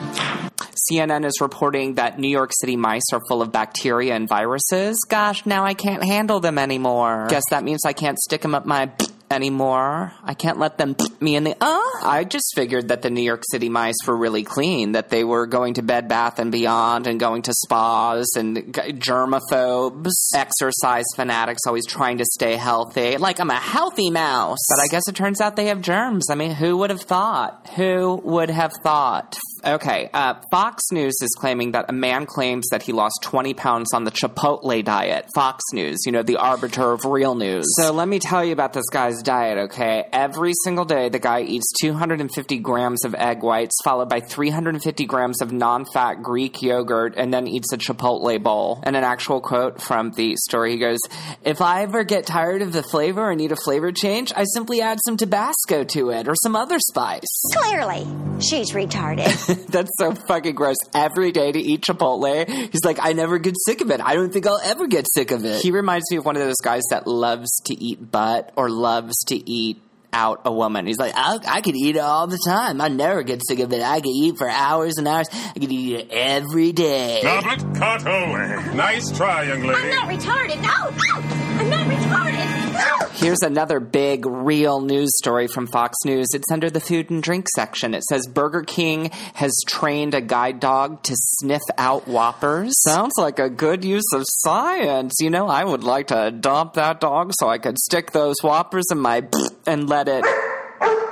CNN 0.90 1.26
is 1.26 1.42
reporting 1.42 1.96
that 1.96 2.18
New 2.18 2.30
York 2.30 2.52
City 2.62 2.78
mice 2.78 3.04
are 3.12 3.20
full 3.28 3.42
of 3.42 3.52
bacteria 3.52 4.16
and 4.16 4.30
viruses. 4.30 5.04
Gosh, 5.10 5.46
now 5.46 5.66
I 5.66 5.74
can't 5.74 6.02
handle 6.02 6.40
them 6.40 6.58
anymore. 6.58 7.28
Guess 7.30 7.44
that 7.50 7.66
means 7.66 7.82
I 7.86 7.92
can't 7.92 8.18
stick 8.18 8.42
them 8.42 8.56
up 8.56 8.66
my 8.66 8.90
anymore. 9.30 10.14
I 10.24 10.34
can't 10.34 10.60
let 10.60 10.78
them 10.78 10.96
me 11.20 11.36
in 11.36 11.44
the 11.44 11.56
uh. 11.60 11.80
I 12.04 12.24
just 12.24 12.54
figured 12.56 12.90
that 12.90 13.02
the 13.02 13.10
New 13.10 13.22
York 13.22 13.44
City 13.52 13.70
mice 13.70 13.96
were 14.06 14.16
really 14.16 14.44
clean, 14.44 14.94
that 14.94 15.10
they 15.10 15.24
were 15.24 15.48
going 15.48 15.76
to 15.76 15.82
Bed 15.82 16.08
Bath 16.08 16.40
and 16.40 16.52
Beyond 16.52 17.08
and 17.08 17.20
going 17.20 17.42
to 17.44 17.54
spas 17.54 18.28
and 18.36 18.56
g- 18.74 18.94
germaphobes, 18.94 20.12
exercise 20.36 21.06
fanatics, 21.16 21.62
always 21.68 21.86
trying 21.86 22.20
to 22.20 22.26
stay 22.26 22.56
healthy. 22.56 23.18
Like 23.18 23.40
I'm 23.40 23.50
a 23.50 23.56
healthy 23.56 24.10
mouse. 24.10 24.60
But 24.70 24.84
I 24.84 24.88
guess 24.90 25.08
it 25.08 25.16
turns 25.16 25.42
out 25.42 25.56
they 25.56 25.68
have 25.68 25.82
germs. 25.82 26.30
I 26.30 26.36
mean, 26.36 26.52
who 26.52 26.78
would 26.78 26.90
have 26.90 27.02
thought? 27.02 27.70
Who 27.76 28.22
would 28.24 28.50
have 28.50 28.74
thought? 28.84 29.38
Okay, 29.66 30.10
uh, 30.14 30.36
Fox 30.52 30.84
News 30.92 31.16
is 31.22 31.30
claiming 31.38 31.72
that 31.72 31.86
a 31.90 31.94
man 31.94 32.26
claims 32.26 32.68
that 32.70 32.84
he 32.84 32.92
lost 32.92 33.20
20 33.24 33.54
pounds 33.54 33.94
on 33.94 34.04
the 34.04 34.12
Chipotle 34.12 34.84
diet. 34.84 35.28
Fox 35.36 35.64
News, 35.74 36.00
you 36.06 36.12
know, 36.12 36.24
the 36.24 36.38
arbiter 36.38 36.92
of 36.92 37.06
real 37.06 37.36
news. 37.36 37.66
So 37.78 37.92
let 37.92 38.08
me 38.08 38.20
tell 38.20 38.44
you 38.44 38.54
about 38.54 38.74
this 38.74 38.88
guy's 38.92 39.22
diet, 39.22 39.58
okay? 39.70 40.06
Every 40.12 40.54
single 40.64 40.86
day, 40.86 41.10
the 41.10 41.20
guy 41.20 41.42
eats 41.42 41.72
250 41.82 42.60
grams 42.60 43.04
of 43.06 43.16
egg 43.16 43.44
whites, 43.44 43.76
followed 43.84 44.10
by 44.10 44.20
350 44.20 45.06
grams 45.06 45.42
of 45.42 45.52
non 45.52 45.86
fat 45.94 46.22
Greek 46.22 46.62
yogurt, 46.62 47.16
and 47.18 47.34
then 47.34 47.48
eats 47.48 47.72
a 47.74 47.78
Chipotle 47.78 48.42
bowl. 48.42 48.80
And 48.84 48.96
an 48.96 49.04
actual 49.04 49.42
quote 49.42 49.82
from 49.82 50.12
the 50.12 50.36
story 50.38 50.72
he 50.74 50.78
goes, 50.78 51.00
If 51.44 51.62
I 51.62 51.84
ever 51.84 52.04
get 52.04 52.26
tired 52.26 52.62
of 52.62 52.74
the 52.74 52.84
flavor 52.84 53.30
and 53.30 53.40
need 53.40 53.52
a 53.52 53.58
flavor 53.58 53.92
change, 53.92 54.32
I 54.36 54.44
simply 54.54 54.82
add 54.82 55.00
some 55.06 55.18
Tabasco 55.18 55.84
to 55.84 56.10
it 56.12 56.28
or 56.28 56.36
some 56.36 56.56
other 56.56 56.80
spice. 56.80 57.22
Clearly, 57.56 58.06
she's 58.40 58.72
retarded. 58.72 59.48
That's 59.70 59.92
so 59.98 60.14
fucking 60.14 60.56
gross. 60.56 60.78
Every 60.94 61.32
day 61.32 61.52
to 61.52 61.60
eat 61.60 61.82
Chipotle, 61.82 62.48
he's 62.48 62.84
like, 62.84 63.00
I 63.02 63.14
never 63.14 63.38
get 63.40 63.56
sick 63.66 63.82
of 63.82 63.92
it. 63.92 64.02
I 64.02 64.16
don't 64.16 64.32
think 64.32 64.46
I'll 64.48 64.62
ever 64.64 64.88
get 64.88 65.06
sick 65.14 65.32
of 65.32 65.46
it. 65.46 65.62
He 65.62 65.72
reminds 65.72 66.10
me 66.12 66.18
of 66.18 66.26
one 66.26 66.36
of 66.36 66.44
those 66.44 66.62
guys 66.64 66.84
that 66.90 67.08
loves 67.08 67.50
to 67.66 67.74
eat 67.74 68.12
butt 68.12 68.52
or 68.56 68.70
loves 68.70 69.16
to 69.28 69.50
eat 69.50 69.82
out 70.14 70.42
a 70.46 70.52
woman. 70.52 70.88
He's 70.88 70.98
like, 70.98 71.14
I, 71.16 71.38
I 71.48 71.62
could 71.62 71.76
eat 71.76 71.96
it 71.96 72.00
all 72.00 72.28
the 72.28 72.40
time. 72.46 72.82
I 72.82 72.88
never 72.88 73.24
get 73.24 73.42
sick 73.46 73.60
of 73.60 73.72
it. 73.74 73.82
I 73.82 74.00
could 74.00 74.10
eat 74.10 74.38
for 74.38 74.50
hours 74.50 74.98
and 74.98 75.08
hours. 75.08 75.28
I 75.32 75.54
could 75.54 75.72
eat 75.72 75.96
it 75.96 76.10
every 76.12 76.72
day. 76.72 77.20
Goblet 77.24 77.76
cut 77.76 78.02
away. 78.02 78.76
Nice 78.76 79.12
try, 79.16 79.44
young 79.44 79.62
lady. 79.62 79.90
I'm 79.90 79.90
not 79.90 80.10
retarded. 80.10 80.62
No, 80.62 81.20
no, 81.20 81.47
Here's 83.14 83.42
another 83.42 83.80
big, 83.80 84.26
real 84.26 84.80
news 84.82 85.10
story 85.18 85.48
from 85.48 85.68
Fox 85.68 85.98
News. 86.06 86.28
It's 86.34 86.52
under 86.52 86.70
the 86.70 86.80
food 86.80 87.10
and 87.10 87.24
drink 87.24 87.48
section. 87.56 87.94
It 87.94 88.04
says 88.04 88.28
Burger 88.28 88.62
King 88.62 89.10
has 89.34 89.52
trained 89.66 90.14
a 90.14 90.22
guide 90.22 90.60
dog 90.60 91.02
to 91.04 91.14
sniff 91.16 91.64
out 91.78 92.08
Whoppers. 92.08 92.74
Sounds 92.84 93.14
like 93.18 93.40
a 93.40 93.50
good 93.50 93.84
use 93.84 94.06
of 94.14 94.24
science. 94.28 95.16
You 95.20 95.30
know, 95.30 95.48
I 95.48 95.64
would 95.64 95.84
like 95.84 96.08
to 96.08 96.28
adopt 96.28 96.76
that 96.76 97.00
dog 97.00 97.32
so 97.40 97.50
I 97.50 97.58
could 97.58 97.80
stick 97.80 98.12
those 98.12 98.36
Whoppers 98.44 98.86
in 98.92 99.00
my 99.00 99.28
and 99.66 99.90
let 99.90 100.08
it. 100.08 100.24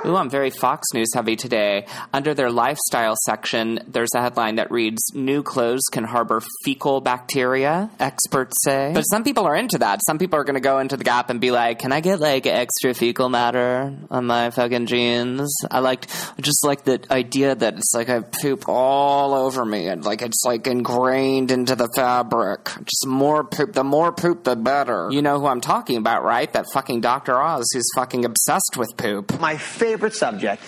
Ooh, 0.06 0.14
I'm 0.14 0.30
very 0.30 0.50
Fox 0.50 0.86
News 0.94 1.08
heavy 1.12 1.34
today. 1.34 1.84
Under 2.12 2.32
their 2.32 2.48
lifestyle 2.48 3.16
section, 3.24 3.80
there's 3.88 4.14
a 4.14 4.20
headline 4.20 4.54
that 4.56 4.70
reads 4.70 5.02
New 5.14 5.42
clothes 5.42 5.82
can 5.90 6.04
harbor 6.04 6.40
fecal 6.64 7.00
bacteria, 7.00 7.90
experts 7.98 8.56
say. 8.62 8.92
But 8.94 9.02
some 9.02 9.24
people 9.24 9.46
are 9.46 9.56
into 9.56 9.78
that. 9.78 9.98
Some 10.06 10.18
people 10.18 10.38
are 10.38 10.44
going 10.44 10.54
to 10.54 10.60
go 10.60 10.78
into 10.78 10.96
the 10.96 11.02
Gap 11.02 11.28
and 11.28 11.40
be 11.40 11.50
like, 11.50 11.80
Can 11.80 11.90
I 11.90 11.98
get 11.98 12.20
like 12.20 12.46
extra 12.46 12.94
fecal 12.94 13.28
matter 13.28 13.96
on 14.08 14.26
my 14.26 14.50
fucking 14.50 14.86
jeans? 14.86 15.52
I 15.72 15.80
liked, 15.80 16.08
just 16.40 16.64
like 16.64 16.84
the 16.84 17.04
idea 17.10 17.56
that 17.56 17.74
it's 17.74 17.92
like 17.92 18.08
I 18.08 18.20
poop 18.20 18.68
all 18.68 19.34
over 19.34 19.64
me 19.64 19.88
and 19.88 20.04
like 20.04 20.22
it's 20.22 20.44
like 20.44 20.68
ingrained 20.68 21.50
into 21.50 21.74
the 21.74 21.88
fabric. 21.96 22.66
Just 22.84 23.08
more 23.08 23.42
poop. 23.42 23.72
The 23.72 23.82
more 23.82 24.12
poop, 24.12 24.44
the 24.44 24.54
better. 24.54 25.08
You 25.10 25.22
know 25.22 25.40
who 25.40 25.46
I'm 25.46 25.60
talking 25.60 25.96
about, 25.96 26.22
right? 26.22 26.52
That 26.52 26.66
fucking 26.72 27.00
Dr. 27.00 27.40
Oz 27.40 27.66
who's 27.74 27.88
fucking 27.96 28.24
obsessed 28.24 28.76
with 28.76 28.96
poop. 28.96 29.40
My 29.40 29.56
favorite 29.56 29.95
subject, 30.14 30.62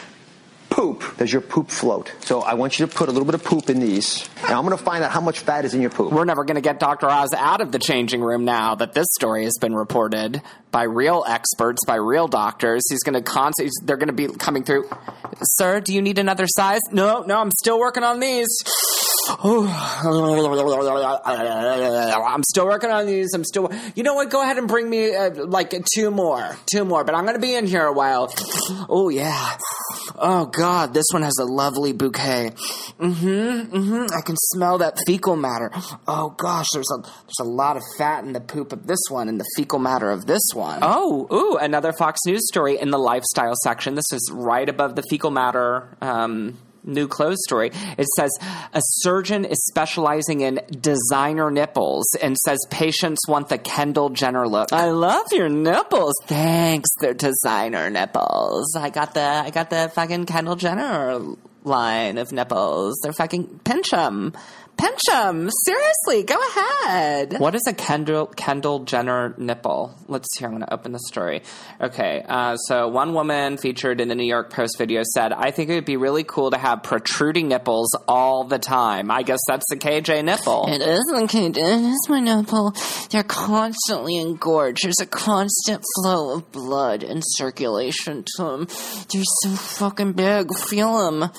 poop. 0.70 1.16
Does 1.16 1.32
your 1.32 1.42
poop 1.42 1.70
float? 1.70 2.12
So 2.20 2.40
I 2.40 2.54
want 2.54 2.78
you 2.78 2.86
to 2.86 2.92
put 2.94 3.08
a 3.08 3.12
little 3.12 3.24
bit 3.24 3.34
of 3.34 3.44
poop 3.44 3.70
in 3.70 3.80
these, 3.80 4.28
and 4.42 4.52
I'm 4.52 4.64
going 4.64 4.76
to 4.76 4.82
find 4.82 5.02
out 5.02 5.10
how 5.10 5.20
much 5.20 5.40
fat 5.40 5.64
is 5.64 5.74
in 5.74 5.80
your 5.80 5.90
poop. 5.90 6.12
We're 6.12 6.24
never 6.24 6.44
going 6.44 6.56
to 6.56 6.60
get 6.60 6.78
Dr. 6.78 7.06
Oz 7.06 7.32
out 7.36 7.60
of 7.60 7.72
the 7.72 7.78
changing 7.78 8.20
room 8.20 8.44
now 8.44 8.74
that 8.76 8.92
this 8.92 9.06
story 9.18 9.44
has 9.44 9.54
been 9.60 9.74
reported 9.74 10.42
by 10.70 10.84
real 10.84 11.24
experts, 11.26 11.80
by 11.86 11.96
real 11.96 12.28
doctors. 12.28 12.82
He's 12.90 13.02
going 13.02 13.14
to 13.14 13.22
constantly, 13.22 13.72
they're 13.84 13.96
going 13.96 14.08
to 14.08 14.12
be 14.12 14.28
coming 14.28 14.64
through. 14.64 14.88
Sir, 15.42 15.80
do 15.80 15.94
you 15.94 16.02
need 16.02 16.18
another 16.18 16.46
size? 16.46 16.80
No, 16.92 17.22
no, 17.22 17.40
I'm 17.40 17.50
still 17.58 17.78
working 17.78 18.04
on 18.04 18.20
these. 18.20 18.48
I'm 22.24 22.42
still 22.44 22.66
working 22.66 22.90
on 22.90 23.06
these. 23.06 23.32
I'm 23.34 23.44
still. 23.44 23.70
You 23.94 24.02
know 24.02 24.14
what? 24.14 24.30
Go 24.30 24.42
ahead 24.42 24.58
and 24.58 24.68
bring 24.68 24.88
me 24.88 25.14
uh, 25.14 25.30
like 25.46 25.74
two 25.94 26.10
more, 26.10 26.56
two 26.72 26.84
more. 26.84 27.04
But 27.04 27.14
I'm 27.14 27.24
going 27.24 27.36
to 27.36 27.40
be 27.40 27.54
in 27.54 27.66
here 27.66 27.84
a 27.84 27.92
while. 27.92 28.32
Oh 28.88 29.08
yeah. 29.08 29.56
Oh 30.16 30.46
God, 30.46 30.94
this 30.94 31.06
one 31.12 31.22
has 31.22 31.36
a 31.40 31.44
lovely 31.44 31.92
bouquet. 31.92 32.52
Mm-hmm. 32.98 33.76
Mm-hmm. 33.76 34.06
I 34.16 34.20
can 34.22 34.36
smell 34.36 34.78
that 34.78 34.98
fecal 35.06 35.36
matter. 35.36 35.70
Oh 36.06 36.30
gosh, 36.30 36.66
there's 36.72 36.90
a 36.90 37.02
there's 37.02 37.40
a 37.40 37.44
lot 37.44 37.76
of 37.76 37.82
fat 37.96 38.24
in 38.24 38.32
the 38.32 38.40
poop 38.40 38.72
of 38.72 38.86
this 38.86 39.00
one 39.08 39.28
and 39.28 39.38
the 39.38 39.46
fecal 39.56 39.78
matter 39.78 40.10
of 40.10 40.26
this 40.26 40.42
one. 40.54 40.80
Oh, 40.82 41.28
ooh, 41.32 41.56
another 41.56 41.92
Fox 41.92 42.20
News 42.26 42.46
story 42.48 42.78
in 42.78 42.90
the 42.90 42.98
lifestyle 42.98 43.54
section. 43.62 43.94
This 43.94 44.12
is 44.12 44.30
right 44.32 44.68
above 44.68 44.96
the 44.96 45.02
fecal 45.08 45.30
matter. 45.30 45.96
Um, 46.00 46.58
new 46.84 47.08
clothes 47.08 47.38
story. 47.44 47.70
It 47.98 48.06
says 48.16 48.30
a 48.72 48.80
surgeon 49.00 49.44
is 49.44 49.64
specializing 49.66 50.40
in 50.40 50.60
designer 50.80 51.50
nipples 51.50 52.06
and 52.22 52.36
says 52.38 52.58
patients 52.70 53.20
want 53.28 53.48
the 53.48 53.58
Kendall 53.58 54.10
Jenner 54.10 54.48
look. 54.48 54.72
I 54.72 54.90
love 54.90 55.26
your 55.32 55.48
nipples. 55.48 56.14
Thanks, 56.26 56.88
they're 57.00 57.14
designer 57.14 57.90
nipples. 57.90 58.74
I 58.76 58.90
got 58.90 59.14
the 59.14 59.20
I 59.22 59.50
got 59.50 59.70
the 59.70 59.90
fucking 59.94 60.26
Kendall 60.26 60.56
Jenner 60.56 61.20
line 61.64 62.18
of 62.18 62.32
nipples. 62.32 62.98
They're 63.02 63.12
fucking 63.12 63.60
pinch 63.64 63.92
'em. 63.92 64.32
Pinch 64.78 65.00
'em. 65.12 65.50
Seriously, 65.64 66.22
go 66.22 66.36
ahead. 66.50 67.34
What 67.38 67.54
is 67.56 67.62
a 67.66 67.72
Kendall 67.72 68.26
Kendall 68.26 68.84
Jenner 68.84 69.34
nipple? 69.36 69.94
Let's 70.06 70.28
see. 70.36 70.44
I'm 70.44 70.52
going 70.52 70.62
to 70.62 70.72
open 70.72 70.92
the 70.92 71.00
story. 71.08 71.42
Okay, 71.80 72.24
uh, 72.28 72.56
so 72.56 72.86
one 72.88 73.12
woman 73.12 73.56
featured 73.56 74.00
in 74.00 74.08
the 74.08 74.14
New 74.14 74.26
York 74.26 74.52
Post 74.52 74.78
video 74.78 75.02
said, 75.14 75.32
"I 75.32 75.50
think 75.50 75.68
it 75.70 75.74
would 75.74 75.84
be 75.84 75.96
really 75.96 76.22
cool 76.24 76.52
to 76.52 76.58
have 76.58 76.82
protruding 76.84 77.48
nipples 77.48 77.88
all 78.06 78.44
the 78.44 78.58
time." 78.60 79.10
I 79.10 79.22
guess 79.22 79.40
that's 79.48 79.66
the 79.68 79.76
KJ 79.76 80.22
nipple. 80.22 80.66
It 80.68 80.80
isn't 80.80 81.28
KJ. 81.28 81.58
It 81.58 81.84
is 81.90 82.06
my 82.08 82.20
nipple. 82.20 82.72
They're 83.10 83.24
constantly 83.24 84.16
engorged. 84.16 84.84
There's 84.84 85.00
a 85.00 85.06
constant 85.06 85.82
flow 85.96 86.36
of 86.36 86.52
blood 86.52 87.02
and 87.02 87.22
circulation 87.26 88.24
to 88.36 88.42
them. 88.44 88.68
They're 89.12 89.22
so 89.42 89.50
fucking 89.50 90.12
big. 90.12 90.54
Feel 90.56 90.98
them. 91.10 91.30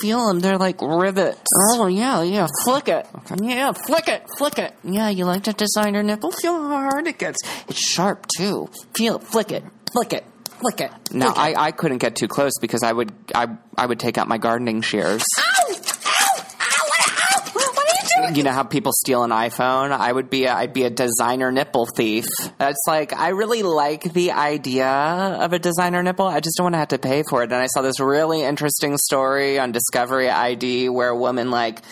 Feel 0.00 0.26
them. 0.28 0.40
They're 0.40 0.58
like 0.58 0.80
rivets. 0.80 1.42
Oh, 1.74 1.86
yeah, 1.86 2.22
yeah. 2.22 2.46
Flick 2.64 2.88
it. 2.88 3.06
Yeah, 3.40 3.72
flick 3.72 4.08
it. 4.08 4.26
Flick 4.38 4.58
it. 4.58 4.74
Yeah, 4.82 5.08
you 5.10 5.24
like 5.24 5.44
the 5.44 5.52
designer 5.52 6.02
nipple? 6.02 6.30
Feel 6.32 6.54
how 6.54 6.90
hard 6.90 7.06
it 7.06 7.18
gets. 7.18 7.38
It's 7.68 7.78
sharp, 7.78 8.26
too. 8.36 8.68
Feel 8.96 9.16
it. 9.16 9.22
Flick 9.24 9.52
it. 9.52 9.64
Flick 9.92 10.12
it. 10.12 10.24
Flick 10.60 10.80
it. 10.80 10.90
No, 11.12 11.28
it. 11.28 11.38
I, 11.38 11.54
I 11.66 11.70
couldn't 11.72 11.98
get 11.98 12.16
too 12.16 12.28
close 12.28 12.52
because 12.60 12.82
I 12.82 12.92
would 12.92 13.12
I 13.34 13.48
I 13.76 13.84
would 13.84 13.98
take 13.98 14.16
out 14.16 14.28
my 14.28 14.38
gardening 14.38 14.80
shears. 14.80 15.22
Ow! 15.38 15.42
Ow! 15.68 15.74
Ow! 15.74 16.84
What, 16.86 17.08
ow! 17.08 17.50
What 17.52 17.78
are 17.78 18.08
you 18.34 18.42
know 18.42 18.52
how 18.52 18.62
people 18.62 18.92
steal 18.92 19.22
an 19.24 19.30
iPhone? 19.30 19.92
I 19.92 20.12
would 20.12 20.30
be 20.30 20.44
a, 20.44 20.54
I'd 20.54 20.72
be 20.72 20.84
a 20.84 20.90
designer 20.90 21.50
nipple 21.50 21.86
thief. 21.96 22.24
That's 22.58 22.82
like 22.86 23.12
I 23.12 23.28
really 23.30 23.62
like 23.62 24.02
the 24.02 24.32
idea 24.32 24.88
of 24.88 25.52
a 25.52 25.58
designer 25.58 26.02
nipple. 26.02 26.26
I 26.26 26.40
just 26.40 26.56
don't 26.56 26.64
want 26.64 26.74
to 26.74 26.78
have 26.78 26.88
to 26.88 26.98
pay 26.98 27.22
for 27.28 27.42
it. 27.42 27.52
And 27.52 27.60
I 27.60 27.66
saw 27.66 27.82
this 27.82 28.00
really 28.00 28.42
interesting 28.42 28.96
story 28.96 29.58
on 29.58 29.72
Discovery 29.72 30.28
ID 30.30 30.88
where 30.88 31.08
a 31.08 31.16
woman 31.16 31.50
like 31.50 31.82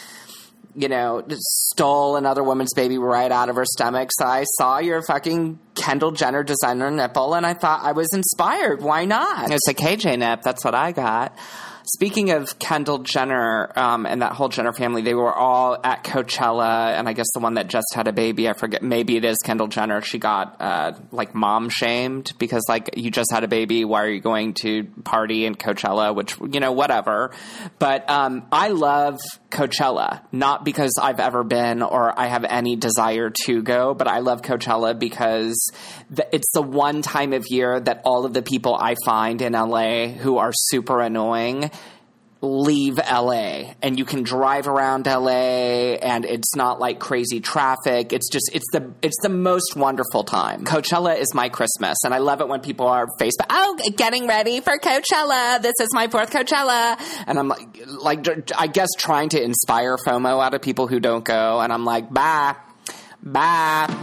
you 0.74 0.88
know, 0.88 1.22
stole 1.38 2.16
another 2.16 2.44
woman's 2.44 2.72
baby 2.74 2.96
right 2.96 3.32
out 3.32 3.48
of 3.48 3.56
her 3.56 3.64
stomach. 3.64 4.08
So 4.12 4.24
I 4.24 4.44
saw 4.44 4.78
your 4.78 5.02
fucking 5.02 5.58
Kendall 5.74 6.12
Jenner 6.12 6.44
designer 6.44 6.90
nipple 6.90 7.34
and 7.34 7.44
I 7.44 7.54
thought 7.54 7.82
I 7.82 7.92
was 7.92 8.08
inspired. 8.12 8.80
Why 8.80 9.04
not? 9.04 9.50
It's 9.50 9.68
a 9.68 9.74
KJ 9.74 10.18
nip. 10.18 10.42
That's 10.42 10.64
what 10.64 10.74
I 10.74 10.92
got. 10.92 11.36
Speaking 11.84 12.30
of 12.30 12.58
Kendall 12.58 12.98
Jenner 12.98 13.72
um, 13.76 14.06
and 14.06 14.22
that 14.22 14.32
whole 14.32 14.48
Jenner 14.48 14.72
family, 14.72 15.02
they 15.02 15.14
were 15.14 15.32
all 15.32 15.78
at 15.82 16.04
Coachella, 16.04 16.92
and 16.92 17.08
I 17.08 17.12
guess 17.12 17.26
the 17.32 17.40
one 17.40 17.54
that 17.54 17.68
just 17.68 17.86
had 17.94 18.06
a 18.06 18.12
baby, 18.12 18.48
I 18.48 18.52
forget, 18.52 18.82
maybe 18.82 19.16
it 19.16 19.24
is 19.24 19.36
Kendall 19.44 19.68
Jenner. 19.68 20.00
She 20.02 20.18
got 20.18 20.56
uh, 20.60 20.92
like 21.10 21.34
mom 21.34 21.68
shamed 21.68 22.32
because 22.38 22.64
like 22.68 22.90
you 22.96 23.10
just 23.10 23.32
had 23.32 23.44
a 23.44 23.48
baby, 23.48 23.84
why 23.84 24.04
are 24.04 24.10
you 24.10 24.20
going 24.20 24.54
to 24.62 24.84
party 25.04 25.46
in 25.46 25.54
Coachella? 25.54 26.14
Which 26.14 26.36
you 26.52 26.60
know 26.60 26.72
whatever. 26.72 27.32
But 27.78 28.08
um, 28.10 28.46
I 28.52 28.68
love 28.68 29.20
Coachella, 29.50 30.22
not 30.32 30.64
because 30.64 30.92
I've 31.00 31.20
ever 31.20 31.44
been 31.44 31.82
or 31.82 32.18
I 32.18 32.26
have 32.26 32.44
any 32.44 32.76
desire 32.76 33.30
to 33.46 33.62
go, 33.62 33.94
but 33.94 34.06
I 34.06 34.20
love 34.20 34.42
Coachella 34.42 34.98
because 34.98 35.58
the, 36.10 36.26
it's 36.34 36.50
the 36.52 36.62
one 36.62 37.02
time 37.02 37.32
of 37.32 37.44
year 37.48 37.80
that 37.80 38.02
all 38.04 38.24
of 38.24 38.32
the 38.32 38.42
people 38.42 38.74
I 38.74 38.94
find 39.04 39.42
in 39.42 39.54
LA 39.54 40.08
who 40.08 40.38
are 40.38 40.52
super 40.54 41.00
annoying 41.00 41.70
leave 42.42 42.96
LA 42.98 43.74
and 43.82 43.98
you 43.98 44.04
can 44.04 44.22
drive 44.22 44.66
around 44.66 45.06
LA 45.06 45.96
and 46.00 46.24
it's 46.24 46.56
not 46.56 46.80
like 46.80 46.98
crazy 46.98 47.40
traffic. 47.40 48.12
It's 48.12 48.30
just 48.30 48.50
it's 48.54 48.66
the 48.72 48.92
it's 49.02 49.20
the 49.22 49.28
most 49.28 49.76
wonderful 49.76 50.24
time. 50.24 50.64
Coachella 50.64 51.18
is 51.18 51.34
my 51.34 51.48
Christmas 51.50 51.98
and 52.04 52.14
I 52.14 52.18
love 52.18 52.40
it 52.40 52.48
when 52.48 52.60
people 52.60 52.86
are 52.86 53.06
Facebook 53.20 53.46
oh 53.50 53.78
getting 53.96 54.26
ready 54.26 54.60
for 54.60 54.78
Coachella. 54.78 55.60
This 55.60 55.74
is 55.80 55.88
my 55.92 56.08
fourth 56.08 56.30
Coachella 56.30 56.96
and 57.26 57.38
I'm 57.38 57.48
like 57.48 57.78
like 57.86 58.50
I 58.56 58.68
guess 58.68 58.88
trying 58.96 59.28
to 59.30 59.42
inspire 59.42 59.96
FOMO 59.98 60.42
out 60.42 60.54
of 60.54 60.62
people 60.62 60.86
who 60.86 60.98
don't 60.98 61.24
go 61.24 61.60
and 61.60 61.72
I'm 61.72 61.84
like 61.84 62.10
bye 62.10 62.56
Bye. 63.22 63.94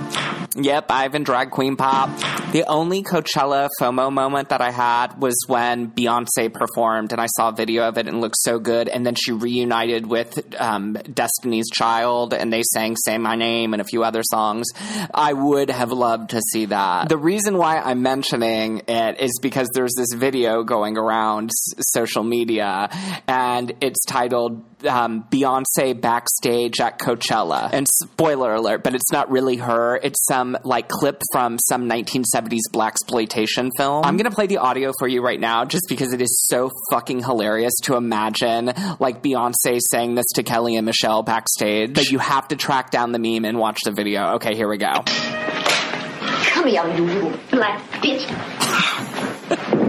Yep, 0.56 0.86
I've 0.90 1.12
been 1.12 1.24
Drag 1.24 1.50
Queen 1.52 1.76
Pop. 1.76 2.10
The 2.52 2.64
only 2.68 3.04
Coachella 3.04 3.68
FOMO 3.82 4.12
moment 4.12 4.50
that 4.50 4.62
I 4.62 4.72
had 4.72 5.20
was 5.20 5.36
when 5.48 5.92
Beyonce 5.92 6.52
performed, 6.54 7.12
and 7.12 7.20
I 7.20 7.28
saw 7.36 7.50
a 7.50 7.52
video 7.52 7.88
of 7.88 7.98
it 7.98 8.08
and 8.08 8.18
it 8.18 8.20
looked 8.20 8.38
so 8.40 8.58
good. 8.58 8.88
And 8.88 9.06
then 9.06 9.16
she 9.16 9.32
reunited 9.34 10.08
with 10.08 10.56
um, 10.60 10.94
Destiny's 10.94 11.70
Child, 11.72 12.34
and 12.34 12.52
they 12.54 12.62
sang 12.74 12.96
"Say 13.06 13.18
My 13.18 13.36
Name" 13.36 13.74
and 13.74 13.82
a 13.82 13.86
few 13.86 14.04
other 14.04 14.22
songs. 14.24 14.68
I 15.14 15.34
would 15.34 15.70
have 15.70 15.92
loved 15.92 16.30
to 16.32 16.42
see 16.52 16.66
that. 16.66 17.10
The 17.10 17.18
reason 17.18 17.58
why 17.58 17.80
I'm 17.80 18.02
mentioning 18.02 18.84
it 18.88 19.20
is 19.20 19.38
because 19.42 19.68
there's 19.74 19.94
this 19.98 20.14
video 20.18 20.64
going 20.64 20.98
around 20.98 21.50
s- 21.50 21.74
social 21.94 22.24
media, 22.24 22.90
and 23.28 23.74
it's 23.82 24.04
titled 24.06 24.64
um, 24.86 25.24
Beyonce 25.32 26.00
backstage 26.00 26.80
at 26.80 27.00
Coachella. 27.00 27.70
And 27.72 27.88
spoiler 27.88 28.54
alert, 28.54 28.84
but 28.84 28.96
it's 28.96 29.12
not 29.12 29.32
really 29.32 29.58
her. 29.58 29.98
It's 30.02 30.26
some 30.26 30.58
like 30.64 30.90
clip 30.90 31.22
from 31.32 31.58
some 31.70 31.90
1970s 31.90 32.72
black 32.72 32.98
exploitation 32.98 33.70
film. 33.78 34.04
I'm 34.06 34.18
gonna 34.18 34.32
play 34.32 34.48
the 34.48 34.58
audio 34.58 34.92
for 34.98 35.08
you 35.08 35.22
right 35.22 35.40
now, 35.40 35.66
just 35.66 35.86
because 35.88 36.14
it 36.14 36.22
is 36.22 36.46
so 36.50 36.72
fucking 36.92 37.24
hilarious 37.24 37.74
to 37.84 37.96
imagine 37.96 38.74
like 39.00 39.22
Beyonce 39.22 39.80
saying 39.92 40.16
this 40.16 40.26
to 40.36 40.44
Kelly 40.44 40.76
and 40.76 40.86
Michelle 40.86 41.22
backstage. 41.22 41.94
But 41.94 42.10
you 42.10 42.18
have 42.18 42.48
to 42.48 42.56
track 42.56 42.90
down 42.90 43.12
the 43.12 43.20
meme 43.20 43.46
and 43.46 43.60
watch 43.60 43.80
the 43.86 43.92
video. 43.92 44.36
Okay, 44.36 44.56
here 44.56 44.68
we 44.68 44.78
go. 44.78 45.04
Come 45.06 46.68
here, 46.68 46.88
you 46.96 47.04
little 47.06 47.40
black 47.52 47.82
bitch. 48.02 49.84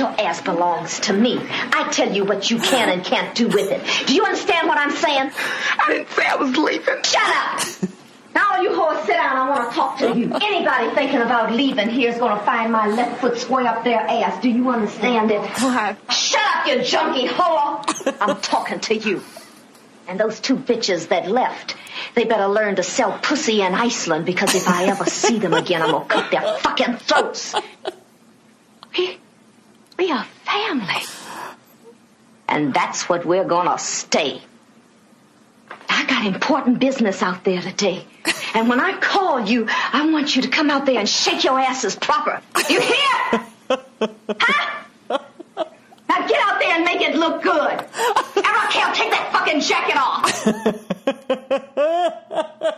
That 0.00 0.16
your 0.18 0.26
ass 0.26 0.40
belongs 0.40 1.00
to 1.00 1.12
me. 1.12 1.38
I 1.40 1.88
tell 1.92 2.10
you 2.10 2.24
what 2.24 2.50
you 2.50 2.58
can 2.58 2.88
and 2.88 3.04
can't 3.04 3.34
do 3.34 3.48
with 3.48 3.70
it. 3.70 4.06
Do 4.06 4.14
you 4.14 4.24
understand 4.24 4.66
what 4.66 4.78
I'm 4.78 4.92
saying? 4.92 5.30
I 5.78 5.92
didn't 5.92 6.08
say 6.10 6.26
I 6.26 6.36
was 6.36 6.56
leaving. 6.56 7.02
Shut 7.02 7.22
up! 7.22 7.60
Now 8.34 8.52
all 8.52 8.62
you 8.62 8.70
whores 8.70 9.04
sit 9.04 9.14
down, 9.14 9.36
I 9.36 9.50
want 9.50 9.70
to 9.70 9.76
talk 9.76 9.98
to 9.98 10.16
you. 10.16 10.32
Anybody 10.40 10.94
thinking 10.94 11.20
about 11.20 11.52
leaving 11.52 11.90
here 11.90 12.10
is 12.10 12.16
going 12.16 12.38
to 12.38 12.44
find 12.44 12.72
my 12.72 12.86
left 12.86 13.20
foot 13.20 13.36
square 13.36 13.66
up 13.66 13.84
their 13.84 14.00
ass. 14.00 14.40
Do 14.40 14.48
you 14.48 14.70
understand 14.70 15.32
it? 15.32 15.44
Shut 16.10 16.40
up, 16.40 16.66
you 16.66 16.82
junkie 16.82 17.28
whore! 17.28 18.16
I'm 18.20 18.40
talking 18.40 18.80
to 18.80 18.96
you. 18.96 19.22
And 20.08 20.18
those 20.18 20.40
two 20.40 20.56
bitches 20.56 21.08
that 21.08 21.30
left, 21.30 21.76
they 22.14 22.24
better 22.24 22.46
learn 22.46 22.76
to 22.76 22.82
sell 22.82 23.18
pussy 23.18 23.60
in 23.60 23.74
Iceland 23.74 24.24
because 24.24 24.54
if 24.54 24.66
I 24.66 24.84
ever 24.84 25.04
see 25.04 25.38
them 25.38 25.52
again, 25.52 25.82
I'm 25.82 25.90
gonna 25.90 26.06
cut 26.06 26.30
their 26.30 26.56
fucking 26.58 26.96
throats. 26.96 27.54
We, 30.00 30.06
we 30.06 30.12
are 30.12 30.24
family. 30.44 31.02
And 32.48 32.72
that's 32.72 33.08
what 33.08 33.26
we're 33.26 33.44
gonna 33.44 33.78
stay. 33.78 34.40
I 35.88 36.06
got 36.06 36.26
important 36.26 36.78
business 36.78 37.22
out 37.22 37.44
there 37.44 37.60
today. 37.60 38.04
And 38.52 38.68
when 38.68 38.80
I 38.80 38.98
call 38.98 39.38
you, 39.48 39.68
I 39.70 40.10
want 40.10 40.34
you 40.34 40.42
to 40.42 40.48
come 40.48 40.70
out 40.70 40.84
there 40.84 40.98
and 40.98 41.08
shake 41.08 41.44
your 41.44 41.60
asses 41.60 41.94
proper. 41.94 42.42
You 42.68 42.80
hear? 42.80 42.96
huh? 43.70 45.18
Now 46.08 46.26
get 46.26 46.40
out 46.48 46.58
there 46.58 46.74
and 46.74 46.84
make 46.84 47.00
it 47.00 47.14
look 47.14 47.44
good. 47.44 47.70
Eric, 47.70 48.70
take 48.92 49.12
that 49.12 49.28
fucking 49.30 49.60
jacket 49.60 49.96
off. 49.96 50.46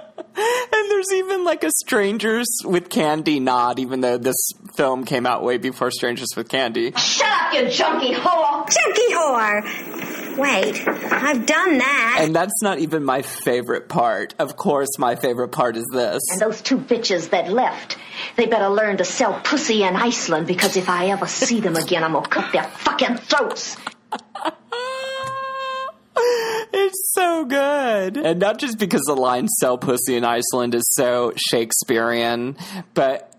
And 0.35 0.91
there's 0.91 1.13
even 1.13 1.45
like 1.45 1.63
a 1.63 1.71
Strangers 1.71 2.49
with 2.65 2.89
Candy 2.89 3.39
nod, 3.39 3.79
even 3.79 4.01
though 4.01 4.19
this 4.19 4.53
film 4.77 5.05
came 5.05 5.27
out 5.27 5.43
way 5.43 5.59
before 5.59 5.91
Strangers 5.91 6.29
with 6.37 6.49
Candy. 6.49 6.93
Shut 6.93 7.29
up, 7.29 7.55
you 7.55 7.69
junkie 7.71 8.15
whore. 8.15 8.69
Junkie 8.71 9.15
whore. 9.15 10.39
Wait, 10.39 10.89
I've 10.89 11.45
done 11.45 11.79
that. 11.79 12.19
And 12.21 12.35
that's 12.35 12.63
not 12.63 12.79
even 12.79 13.05
my 13.05 13.23
favorite 13.23 13.89
part. 13.89 14.35
Of 14.39 14.57
course, 14.57 14.99
my 14.99 15.15
favorite 15.15 15.49
part 15.49 15.77
is 15.77 15.87
this. 15.93 16.23
And 16.31 16.41
those 16.41 16.63
two 16.63 16.79
bitches 16.79 17.31
that 17.31 17.53
left, 17.53 17.99
they 18.37 18.47
better 18.47 18.69
learn 18.69 18.97
to 18.97 19.05
sell 19.05 19.39
pussy 19.45 19.83
in 19.83 19.95
Iceland 19.95 20.47
because 20.47 20.77
if 20.77 20.89
I 20.89 21.09
ever 21.09 21.27
see 21.27 21.61
them 21.61 21.77
again, 21.77 22.03
I'm 22.03 22.13
gonna 22.13 22.29
cut 22.29 22.53
their 22.53 22.65
fucking 22.65 23.17
throats. 23.19 23.77
It's 26.75 27.13
so 27.13 27.45
good. 27.45 28.17
And 28.17 28.41
not 28.41 28.59
just 28.59 28.79
because 28.79 29.03
the 29.03 29.15
line 29.15 29.49
sell 29.49 29.77
pussy 29.77 30.17
in 30.17 30.25
Iceland 30.25 30.75
is 30.75 30.87
so 30.95 31.33
Shakespearean, 31.37 32.57
but 32.95 33.32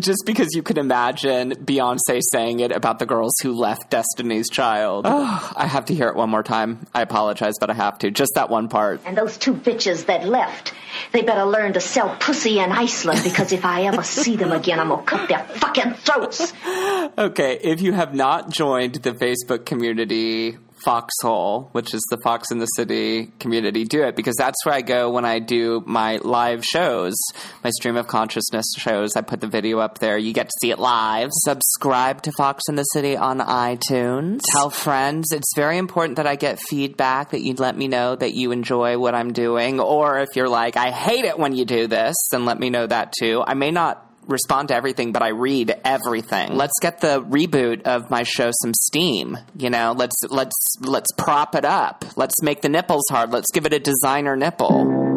just 0.00 0.24
because 0.26 0.54
you 0.54 0.62
can 0.62 0.78
imagine 0.78 1.52
Beyonce 1.52 2.20
saying 2.30 2.60
it 2.60 2.72
about 2.72 2.98
the 2.98 3.06
girls 3.06 3.34
who 3.42 3.52
left 3.52 3.90
Destiny's 3.90 4.48
Child. 4.48 5.06
Oh, 5.08 5.52
I 5.56 5.66
have 5.66 5.86
to 5.86 5.94
hear 5.94 6.08
it 6.08 6.16
one 6.16 6.30
more 6.30 6.42
time. 6.42 6.86
I 6.94 7.02
apologize, 7.02 7.54
but 7.60 7.70
I 7.70 7.74
have 7.74 7.98
to. 7.98 8.10
Just 8.10 8.32
that 8.34 8.50
one 8.50 8.68
part. 8.68 9.00
And 9.04 9.16
those 9.16 9.38
two 9.38 9.54
bitches 9.54 10.06
that 10.06 10.26
left, 10.26 10.74
they 11.12 11.22
better 11.22 11.44
learn 11.44 11.72
to 11.74 11.80
sell 11.80 12.16
pussy 12.18 12.58
in 12.58 12.72
Iceland 12.72 13.20
because 13.24 13.52
if 13.52 13.64
I 13.64 13.82
ever 13.84 14.02
see 14.02 14.36
them 14.36 14.52
again, 14.52 14.80
I'm 14.80 14.88
gonna 14.88 15.02
cut 15.02 15.28
their 15.28 15.44
fucking 15.44 15.94
throats. 15.94 16.52
Okay, 17.18 17.58
if 17.62 17.82
you 17.82 17.92
have 17.92 18.14
not 18.14 18.50
joined 18.50 18.94
the 18.94 19.12
Facebook 19.12 19.66
community 19.66 20.56
Foxhole, 20.84 21.68
which 21.72 21.94
is 21.94 22.02
the 22.10 22.18
Fox 22.22 22.50
in 22.50 22.58
the 22.58 22.66
City 22.66 23.32
community, 23.38 23.84
do 23.84 24.02
it 24.02 24.16
because 24.16 24.36
that's 24.36 24.64
where 24.64 24.74
I 24.74 24.82
go 24.82 25.10
when 25.10 25.24
I 25.24 25.38
do 25.38 25.82
my 25.86 26.16
live 26.18 26.64
shows, 26.64 27.14
my 27.62 27.70
stream 27.70 27.96
of 27.96 28.06
consciousness 28.06 28.66
shows. 28.76 29.16
I 29.16 29.22
put 29.22 29.40
the 29.40 29.46
video 29.46 29.78
up 29.78 29.98
there. 29.98 30.18
You 30.18 30.32
get 30.32 30.46
to 30.46 30.52
see 30.60 30.70
it 30.70 30.78
live. 30.78 31.30
Subscribe 31.32 32.22
to 32.22 32.32
Fox 32.36 32.62
in 32.68 32.76
the 32.76 32.84
City 32.84 33.16
on 33.16 33.38
iTunes. 33.38 34.40
Tell 34.52 34.70
friends. 34.70 35.32
It's 35.32 35.52
very 35.56 35.78
important 35.78 36.16
that 36.16 36.26
I 36.26 36.36
get 36.36 36.58
feedback 36.60 37.30
that 37.30 37.42
you 37.42 37.54
let 37.54 37.76
me 37.76 37.88
know 37.88 38.16
that 38.16 38.34
you 38.34 38.52
enjoy 38.52 38.98
what 38.98 39.14
I'm 39.14 39.32
doing. 39.32 39.80
Or 39.80 40.18
if 40.18 40.28
you're 40.34 40.48
like, 40.48 40.76
I 40.76 40.90
hate 40.90 41.24
it 41.24 41.38
when 41.38 41.54
you 41.54 41.64
do 41.64 41.86
this, 41.86 42.16
then 42.30 42.44
let 42.44 42.58
me 42.58 42.70
know 42.70 42.86
that 42.86 43.12
too. 43.18 43.42
I 43.46 43.54
may 43.54 43.70
not 43.70 44.11
respond 44.26 44.68
to 44.68 44.74
everything, 44.74 45.12
but 45.12 45.22
I 45.22 45.28
read 45.28 45.74
everything. 45.84 46.54
Let's 46.54 46.78
get 46.80 47.00
the 47.00 47.22
reboot 47.22 47.82
of 47.82 48.10
my 48.10 48.22
show 48.22 48.50
some 48.62 48.72
steam. 48.74 49.38
You 49.56 49.70
know, 49.70 49.94
let's 49.96 50.16
let's 50.28 50.76
let's 50.80 51.10
prop 51.16 51.54
it 51.54 51.64
up. 51.64 52.04
Let's 52.16 52.42
make 52.42 52.62
the 52.62 52.68
nipples 52.68 53.04
hard. 53.10 53.32
Let's 53.32 53.50
give 53.52 53.66
it 53.66 53.72
a 53.72 53.78
designer 53.78 54.36
nipple. 54.36 55.11